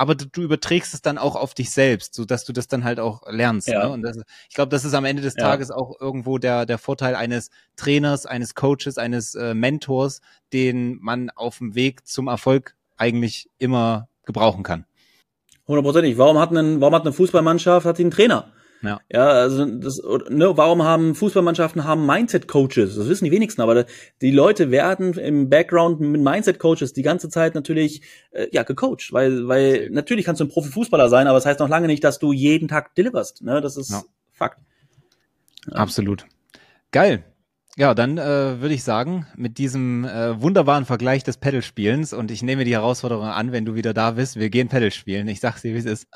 [0.00, 2.84] aber du, du, überträgst es dann auch auf dich selbst, so dass du das dann
[2.84, 3.66] halt auch lernst.
[3.66, 3.84] Ja.
[3.84, 3.90] Ne?
[3.90, 4.16] Und das,
[4.48, 5.42] ich glaube, das ist am Ende des ja.
[5.42, 10.20] Tages auch irgendwo der, der Vorteil eines Trainers, eines Coaches, eines äh, Mentors,
[10.52, 14.84] den man auf dem Weg zum Erfolg eigentlich immer gebrauchen kann.
[15.66, 16.16] Hundertprozentig.
[16.16, 18.52] Warum hat, ein, warum hat eine Fußballmannschaft hat einen Trainer?
[18.82, 19.00] Ja.
[19.10, 22.96] ja, also das, ne, warum haben Fußballmannschaften haben Mindset-Coaches?
[22.96, 23.86] Das wissen die wenigsten, aber
[24.20, 29.48] die Leute werden im Background mit Mindset-Coaches die ganze Zeit natürlich äh, ja gecoacht, weil
[29.48, 32.32] weil natürlich kannst du ein Profifußballer sein, aber das heißt noch lange nicht, dass du
[32.32, 33.42] jeden Tag deliverst.
[33.42, 34.02] Ne, das ist ja.
[34.32, 34.60] Fakt.
[35.66, 35.74] Ja.
[35.74, 36.26] Absolut.
[36.92, 37.24] Geil.
[37.78, 42.42] Ja, dann äh, würde ich sagen, mit diesem äh, wunderbaren Vergleich des Pedalspielens und ich
[42.42, 45.28] nehme die Herausforderung an, wenn du wieder da bist, wir gehen Pedal spielen.
[45.28, 46.08] Ich sag's dir, wie es ist.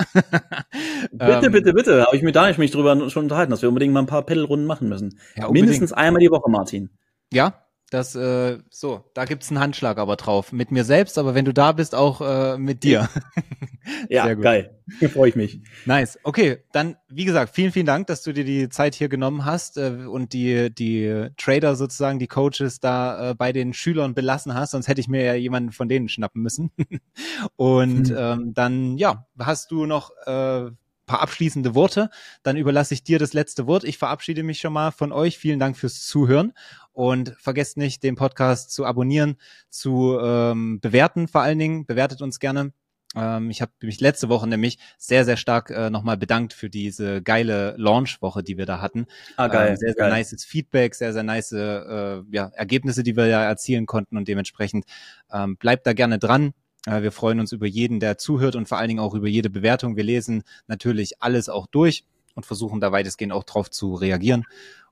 [1.13, 2.05] bitte, ähm, bitte, bitte.
[2.05, 4.27] Habe ich mir da nicht mich drüber schon unterhalten, dass wir unbedingt mal ein paar
[4.27, 5.21] Pedalrunden machen müssen.
[5.37, 6.91] Ja, Mindestens einmal die Woche, Martin.
[7.33, 10.51] Ja, das, äh, so, da gibt's einen Handschlag aber drauf.
[10.51, 13.09] Mit mir selbst, aber wenn du da bist, auch äh, mit dir.
[14.09, 14.79] ja, geil.
[14.99, 15.61] Hier freue ich mich.
[15.87, 16.19] Nice.
[16.23, 19.79] Okay, dann, wie gesagt, vielen, vielen Dank, dass du dir die Zeit hier genommen hast
[19.79, 24.73] äh, und die, die Trader sozusagen, die Coaches da äh, bei den Schülern belassen hast,
[24.73, 26.71] sonst hätte ich mir ja jemanden von denen schnappen müssen.
[27.57, 28.17] und hm.
[28.19, 30.71] ähm, dann, ja, hast du noch äh,
[31.07, 32.11] paar abschließende Worte.
[32.43, 33.85] Dann überlasse ich dir das letzte Wort.
[33.85, 35.37] Ich verabschiede mich schon mal von euch.
[35.37, 36.53] Vielen Dank fürs Zuhören
[36.93, 39.37] und vergesst nicht, den Podcast zu abonnieren,
[39.69, 41.87] zu ähm, bewerten vor allen Dingen.
[41.87, 42.73] Bewertet uns gerne.
[43.15, 47.23] Ähm, ich habe mich letzte Woche nämlich sehr, sehr stark äh, nochmal bedankt für diese
[47.23, 49.07] geile Launch-Woche, die wir da hatten.
[49.37, 49.71] Ah, geil.
[49.71, 50.19] Ähm, sehr, sehr geil.
[50.19, 54.85] nices Feedback, sehr, sehr nice äh, ja, Ergebnisse, die wir ja erzielen konnten und dementsprechend
[55.33, 56.55] ähm, bleibt da gerne dran.
[56.87, 59.51] Äh, wir freuen uns über jeden, der zuhört und vor allen Dingen auch über jede
[59.51, 59.97] Bewertung.
[59.97, 64.45] Wir lesen natürlich alles auch durch und versuchen da weitestgehend auch drauf zu reagieren.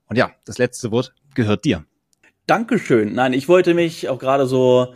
[0.05, 1.85] Und ja, das letzte Wort gehört dir.
[2.45, 3.13] Dankeschön.
[3.13, 4.93] Nein, ich wollte mich auch gerade so,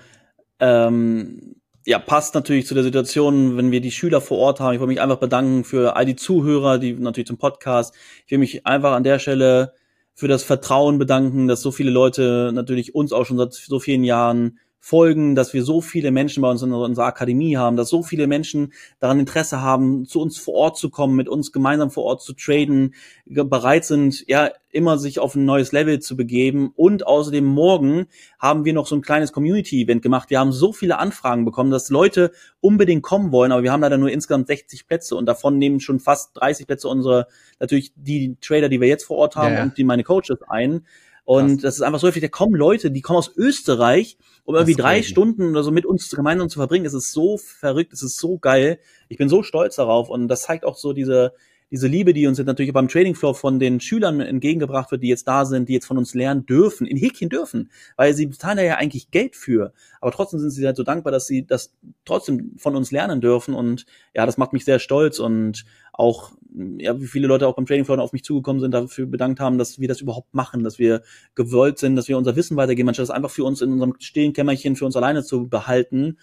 [0.59, 1.55] ähm,
[1.85, 4.73] ja, passt natürlich zu der Situation, wenn wir die Schüler vor Ort haben.
[4.73, 7.93] Ich wollte mich einfach bedanken für all die Zuhörer, die natürlich zum Podcast.
[8.25, 9.73] Ich will mich einfach an der Stelle
[10.15, 14.03] für das Vertrauen bedanken, dass so viele Leute natürlich uns auch schon seit so vielen
[14.03, 18.03] Jahren folgen, dass wir so viele Menschen bei uns in unserer Akademie haben, dass so
[18.03, 22.03] viele Menschen daran Interesse haben, zu uns vor Ort zu kommen, mit uns gemeinsam vor
[22.03, 22.93] Ort zu traden,
[23.25, 26.71] bereit sind, ja, immer sich auf ein neues Level zu begeben.
[26.75, 28.05] Und außerdem morgen
[28.37, 30.29] haben wir noch so ein kleines Community-Event gemacht.
[30.29, 33.97] Wir haben so viele Anfragen bekommen, dass Leute unbedingt kommen wollen, aber wir haben leider
[33.97, 37.25] nur insgesamt 60 Plätze und davon nehmen schon fast 30 Plätze unsere,
[37.59, 39.63] natürlich die Trader, die wir jetzt vor Ort haben ja, ja.
[39.63, 40.85] und die meine Coaches ein.
[41.23, 41.61] Und Krass.
[41.61, 44.99] das ist einfach so häufig, da kommen Leute, die kommen aus Österreich, um irgendwie drei
[44.99, 45.09] crazy.
[45.09, 46.85] Stunden oder so mit uns gemeinsam zu verbringen.
[46.85, 48.79] Es ist so verrückt, es ist so geil.
[49.09, 51.33] Ich bin so stolz darauf und das zeigt auch so diese,
[51.71, 55.07] diese Liebe, die uns jetzt natürlich beim Trading Floor von den Schülern entgegengebracht wird, die
[55.07, 58.57] jetzt da sind, die jetzt von uns lernen dürfen, in Häkchen dürfen, weil sie bezahlen
[58.57, 59.73] da ja eigentlich Geld für.
[59.99, 61.73] Aber trotzdem sind sie halt so dankbar, dass sie das
[62.05, 66.33] trotzdem von uns lernen dürfen und ja, das macht mich sehr stolz und auch,
[66.77, 69.57] ja, wie viele Leute auch beim Trading Floor auf mich zugekommen sind, dafür bedankt haben,
[69.57, 71.01] dass wir das überhaupt machen, dass wir
[71.35, 74.33] gewollt sind, dass wir unser Wissen weitergeben, anstatt das einfach für uns in unserem stillen
[74.33, 76.17] Kämmerchen für uns alleine zu behalten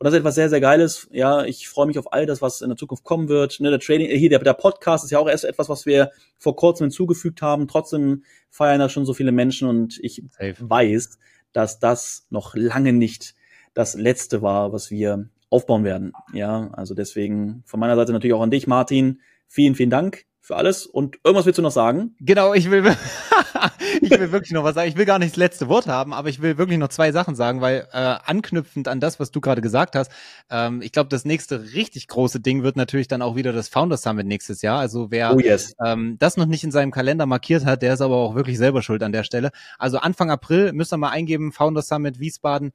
[0.00, 1.08] und das ist etwas sehr, sehr Geiles.
[1.10, 3.58] Ja, ich freue mich auf all das, was in der Zukunft kommen wird.
[3.58, 6.54] Ne, der Trading, hier, der, der Podcast ist ja auch erst etwas, was wir vor
[6.54, 7.66] kurzem hinzugefügt haben.
[7.66, 10.54] Trotzdem feiern da schon so viele Menschen und ich Safe.
[10.60, 11.18] weiß,
[11.52, 13.34] dass das noch lange nicht
[13.74, 16.12] das letzte war, was wir aufbauen werden.
[16.32, 19.20] Ja, also deswegen von meiner Seite natürlich auch an dich, Martin.
[19.48, 20.86] Vielen, vielen Dank für alles.
[20.86, 22.16] Und irgendwas willst du noch sagen?
[22.20, 22.82] Genau, ich will,
[24.00, 24.88] ich will wirklich noch was sagen.
[24.88, 27.34] Ich will gar nicht das letzte Wort haben, aber ich will wirklich noch zwei Sachen
[27.34, 30.10] sagen, weil äh, anknüpfend an das, was du gerade gesagt hast,
[30.48, 33.98] ähm, ich glaube, das nächste richtig große Ding wird natürlich dann auch wieder das Founder
[33.98, 34.80] Summit nächstes Jahr.
[34.80, 35.74] Also wer oh yes.
[35.84, 38.80] ähm, das noch nicht in seinem Kalender markiert hat, der ist aber auch wirklich selber
[38.80, 39.50] schuld an der Stelle.
[39.78, 42.72] Also Anfang April müsst ihr mal eingeben, Founder Summit Wiesbaden.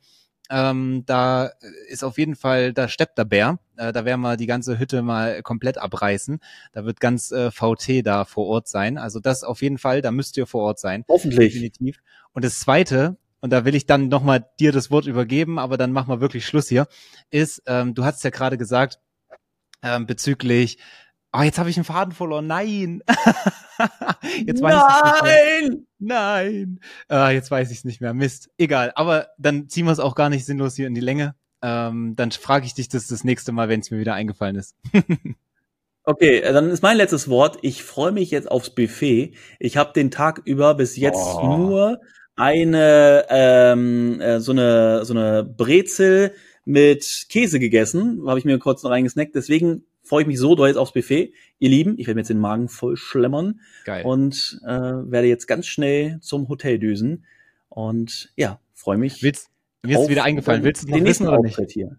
[0.50, 1.52] Ähm, da
[1.88, 3.60] ist auf jeden Fall, da steppt der Bär.
[3.78, 6.40] Äh, da werden wir die ganze Hütte mal komplett abreißen.
[6.74, 8.98] Da wird ganz äh, VT da vor Ort sein.
[8.98, 11.06] Also das auf jeden Fall, da müsst ihr vor Ort sein.
[11.08, 11.54] Hoffentlich.
[11.54, 12.00] Definitiv.
[12.34, 15.92] Und das Zweite, und da will ich dann nochmal dir das Wort übergeben, aber dann
[15.92, 16.88] machen wir wirklich Schluss hier,
[17.30, 19.00] ist, ähm, du hast ja gerade gesagt,
[19.82, 20.78] ähm, bezüglich
[21.36, 22.46] Ah, oh, jetzt habe ich einen Faden verloren.
[22.46, 23.02] Nein.
[24.46, 24.74] jetzt weiß
[25.22, 25.88] Nein!
[26.00, 26.80] Nein.
[27.08, 28.14] Ah, jetzt weiß ich es nicht mehr.
[28.14, 28.50] Mist.
[28.58, 28.92] Egal.
[28.96, 31.36] Aber dann ziehen wir es auch gar nicht sinnlos hier in die Länge.
[31.62, 34.76] Ähm, dann frage ich dich das das nächste Mal, wenn es mir wieder eingefallen ist.
[36.04, 37.58] okay, äh, dann ist mein letztes Wort.
[37.62, 39.34] Ich freue mich jetzt aufs Buffet.
[39.60, 41.58] Ich habe den Tag über bis jetzt oh.
[41.58, 42.02] nur
[42.36, 46.34] eine ähm, äh, so eine so eine Brezel
[46.66, 48.22] mit Käse gegessen.
[48.28, 49.34] Habe ich mir kurz noch reingesnackt.
[49.34, 51.34] Deswegen freue ich mich so doll jetzt aufs Buffet.
[51.60, 54.06] Ihr Lieben, ich werde mir jetzt den Magen voll schlemmern Geil.
[54.06, 57.26] und äh, werde jetzt ganz schnell zum Hotel düsen.
[57.70, 59.24] Und ja, freue mich.
[59.24, 59.50] Willst,
[59.82, 60.64] mir ist wieder eingefallen.
[60.64, 61.60] Willst du noch wissen oder nicht?
[61.72, 61.98] Hier.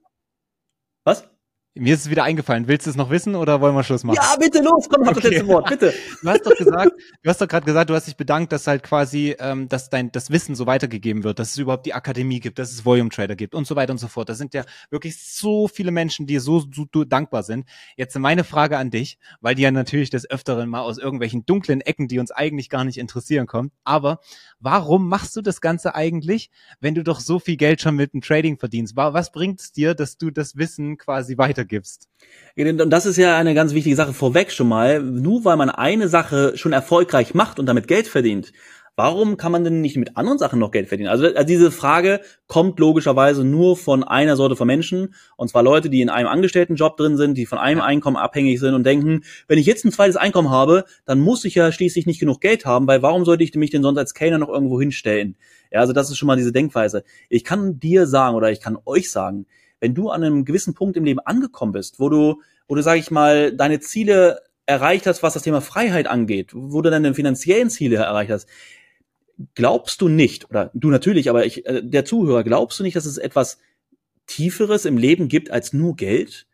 [1.04, 1.28] Was?
[1.76, 2.68] Mir ist es wieder eingefallen.
[2.68, 4.14] Willst du es noch wissen oder wollen wir Schluss machen?
[4.14, 5.22] Ja, bitte los, komm, hab okay.
[5.22, 5.92] das letzte Wort, bitte.
[6.22, 8.84] Du hast doch gesagt, du hast doch gerade gesagt, du hast dich bedankt, dass halt
[8.84, 12.60] quasi, ähm, dass dein das Wissen so weitergegeben wird, dass es überhaupt die Akademie gibt,
[12.60, 14.28] dass es Volume Trader gibt und so weiter und so fort.
[14.28, 17.66] Da sind ja wirklich so viele Menschen, die so, so, so dankbar sind.
[17.96, 21.80] Jetzt meine Frage an dich, weil die ja natürlich des Öfteren mal aus irgendwelchen dunklen
[21.80, 23.72] Ecken, die uns eigentlich gar nicht interessieren, kommen.
[23.82, 24.20] Aber
[24.60, 28.20] warum machst du das Ganze eigentlich, wenn du doch so viel Geld schon mit dem
[28.20, 28.96] Trading verdienst?
[28.96, 32.08] Was bringt es dir, dass du das Wissen quasi weitergibst?
[32.56, 35.00] Und das ist ja eine ganz wichtige Sache vorweg schon mal.
[35.02, 38.52] Nur weil man eine Sache schon erfolgreich macht und damit Geld verdient,
[38.96, 41.10] warum kann man denn nicht mit anderen Sachen noch Geld verdienen?
[41.10, 45.90] Also, also diese Frage kommt logischerweise nur von einer Sorte von Menschen, und zwar Leute,
[45.90, 49.58] die in einem Angestelltenjob drin sind, die von einem Einkommen abhängig sind und denken, wenn
[49.58, 52.86] ich jetzt ein zweites Einkommen habe, dann muss ich ja schließlich nicht genug Geld haben,
[52.86, 55.36] weil warum sollte ich mich denn sonst als Kellner noch irgendwo hinstellen?
[55.72, 57.02] Ja, also das ist schon mal diese Denkweise.
[57.28, 59.46] Ich kann dir sagen oder ich kann euch sagen,
[59.84, 62.96] wenn du an einem gewissen Punkt im Leben angekommen bist, wo du, wo du, sag
[62.96, 67.68] ich mal, deine Ziele erreicht hast, was das Thema Freiheit angeht, wo du deine finanziellen
[67.68, 68.48] Ziele erreicht hast,
[69.54, 73.04] glaubst du nicht, oder du natürlich, aber ich, äh, der Zuhörer, glaubst du nicht, dass
[73.04, 73.58] es etwas
[74.26, 76.46] Tieferes im Leben gibt als nur Geld?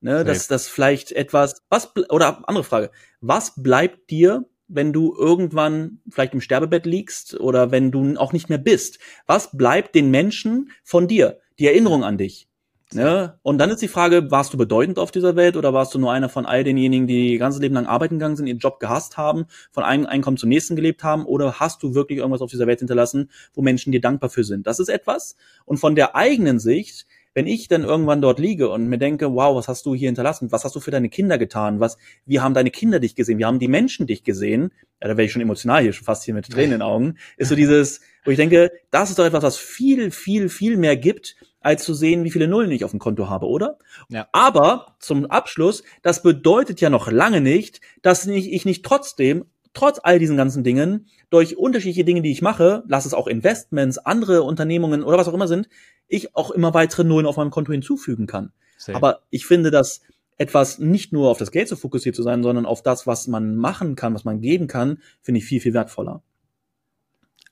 [0.00, 2.90] Ne, dass das vielleicht etwas, was, oder andere Frage,
[3.22, 8.50] was bleibt dir, wenn du irgendwann vielleicht im Sterbebett liegst oder wenn du auch nicht
[8.50, 8.98] mehr bist?
[9.26, 11.40] Was bleibt den Menschen von dir?
[11.58, 12.47] Die Erinnerung an dich?
[12.94, 13.38] Ne?
[13.42, 16.10] Und dann ist die Frage, warst du bedeutend auf dieser Welt oder warst du nur
[16.10, 19.18] einer von all denjenigen, die ihr ganzes Leben lang arbeiten gegangen sind, ihren Job gehasst
[19.18, 22.66] haben, von einem Einkommen zum nächsten gelebt haben oder hast du wirklich irgendwas auf dieser
[22.66, 24.66] Welt hinterlassen, wo Menschen dir dankbar für sind?
[24.66, 25.36] Das ist etwas.
[25.66, 29.54] Und von der eigenen Sicht, wenn ich dann irgendwann dort liege und mir denke, wow,
[29.54, 30.50] was hast du hier hinterlassen?
[30.50, 31.80] Was hast du für deine Kinder getan?
[31.80, 33.38] Was, wie haben deine Kinder dich gesehen?
[33.38, 34.72] Wie haben die Menschen dich gesehen?
[35.02, 37.18] Ja, da wäre ich schon emotional hier, schon fast hier mit Tränen in den Augen.
[37.36, 40.96] Ist so dieses, wo ich denke, das ist doch etwas, was viel, viel, viel mehr
[40.96, 43.78] gibt, als zu sehen, wie viele Nullen ich auf dem Konto habe, oder?
[44.08, 44.28] Ja.
[44.32, 50.18] Aber zum Abschluss, das bedeutet ja noch lange nicht, dass ich nicht trotzdem, trotz all
[50.18, 55.02] diesen ganzen Dingen, durch unterschiedliche Dinge, die ich mache, lass es auch Investments, andere Unternehmungen
[55.02, 55.68] oder was auch immer sind,
[56.06, 58.52] ich auch immer weitere Nullen auf meinem Konto hinzufügen kann.
[58.78, 58.96] Same.
[58.96, 60.02] Aber ich finde, dass
[60.38, 63.26] etwas nicht nur auf das Geld zu so fokussiert zu sein, sondern auf das, was
[63.26, 66.22] man machen kann, was man geben kann, finde ich viel, viel wertvoller.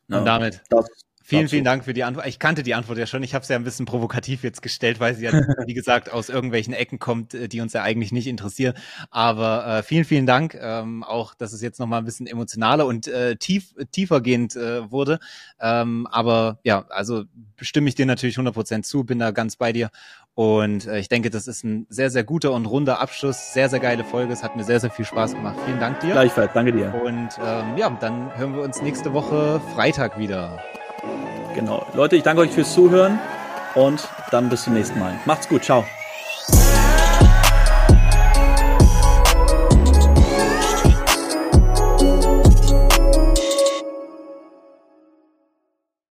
[0.08, 0.86] Und damit das
[1.28, 2.28] Vielen, vielen Dank für die Antwort.
[2.28, 3.24] Ich kannte die Antwort ja schon.
[3.24, 5.32] Ich habe es ja ein bisschen provokativ jetzt gestellt, weil sie ja,
[5.66, 8.74] wie gesagt, aus irgendwelchen Ecken kommt, äh, die uns ja eigentlich nicht interessieren.
[9.10, 10.56] Aber äh, vielen, vielen Dank.
[10.60, 15.18] Ähm, auch, dass es jetzt nochmal ein bisschen emotionaler und äh, tief, tiefergehend äh, wurde.
[15.60, 17.24] Ähm, aber ja, also
[17.60, 19.90] stimme ich dir natürlich 100% zu, bin da ganz bei dir.
[20.34, 23.52] Und äh, ich denke, das ist ein sehr, sehr guter und runder Abschluss.
[23.52, 24.32] Sehr, sehr geile Folge.
[24.32, 25.56] Es hat mir sehr, sehr viel Spaß gemacht.
[25.64, 26.12] Vielen Dank dir.
[26.12, 26.94] Gleichfalls, danke dir.
[27.04, 30.62] Und ähm, ja, dann hören wir uns nächste Woche Freitag wieder.
[31.56, 31.86] Genau.
[31.94, 33.18] Leute, ich danke euch fürs Zuhören
[33.74, 35.18] und dann bis zum nächsten Mal.
[35.24, 35.64] Macht's gut.
[35.64, 35.86] Ciao.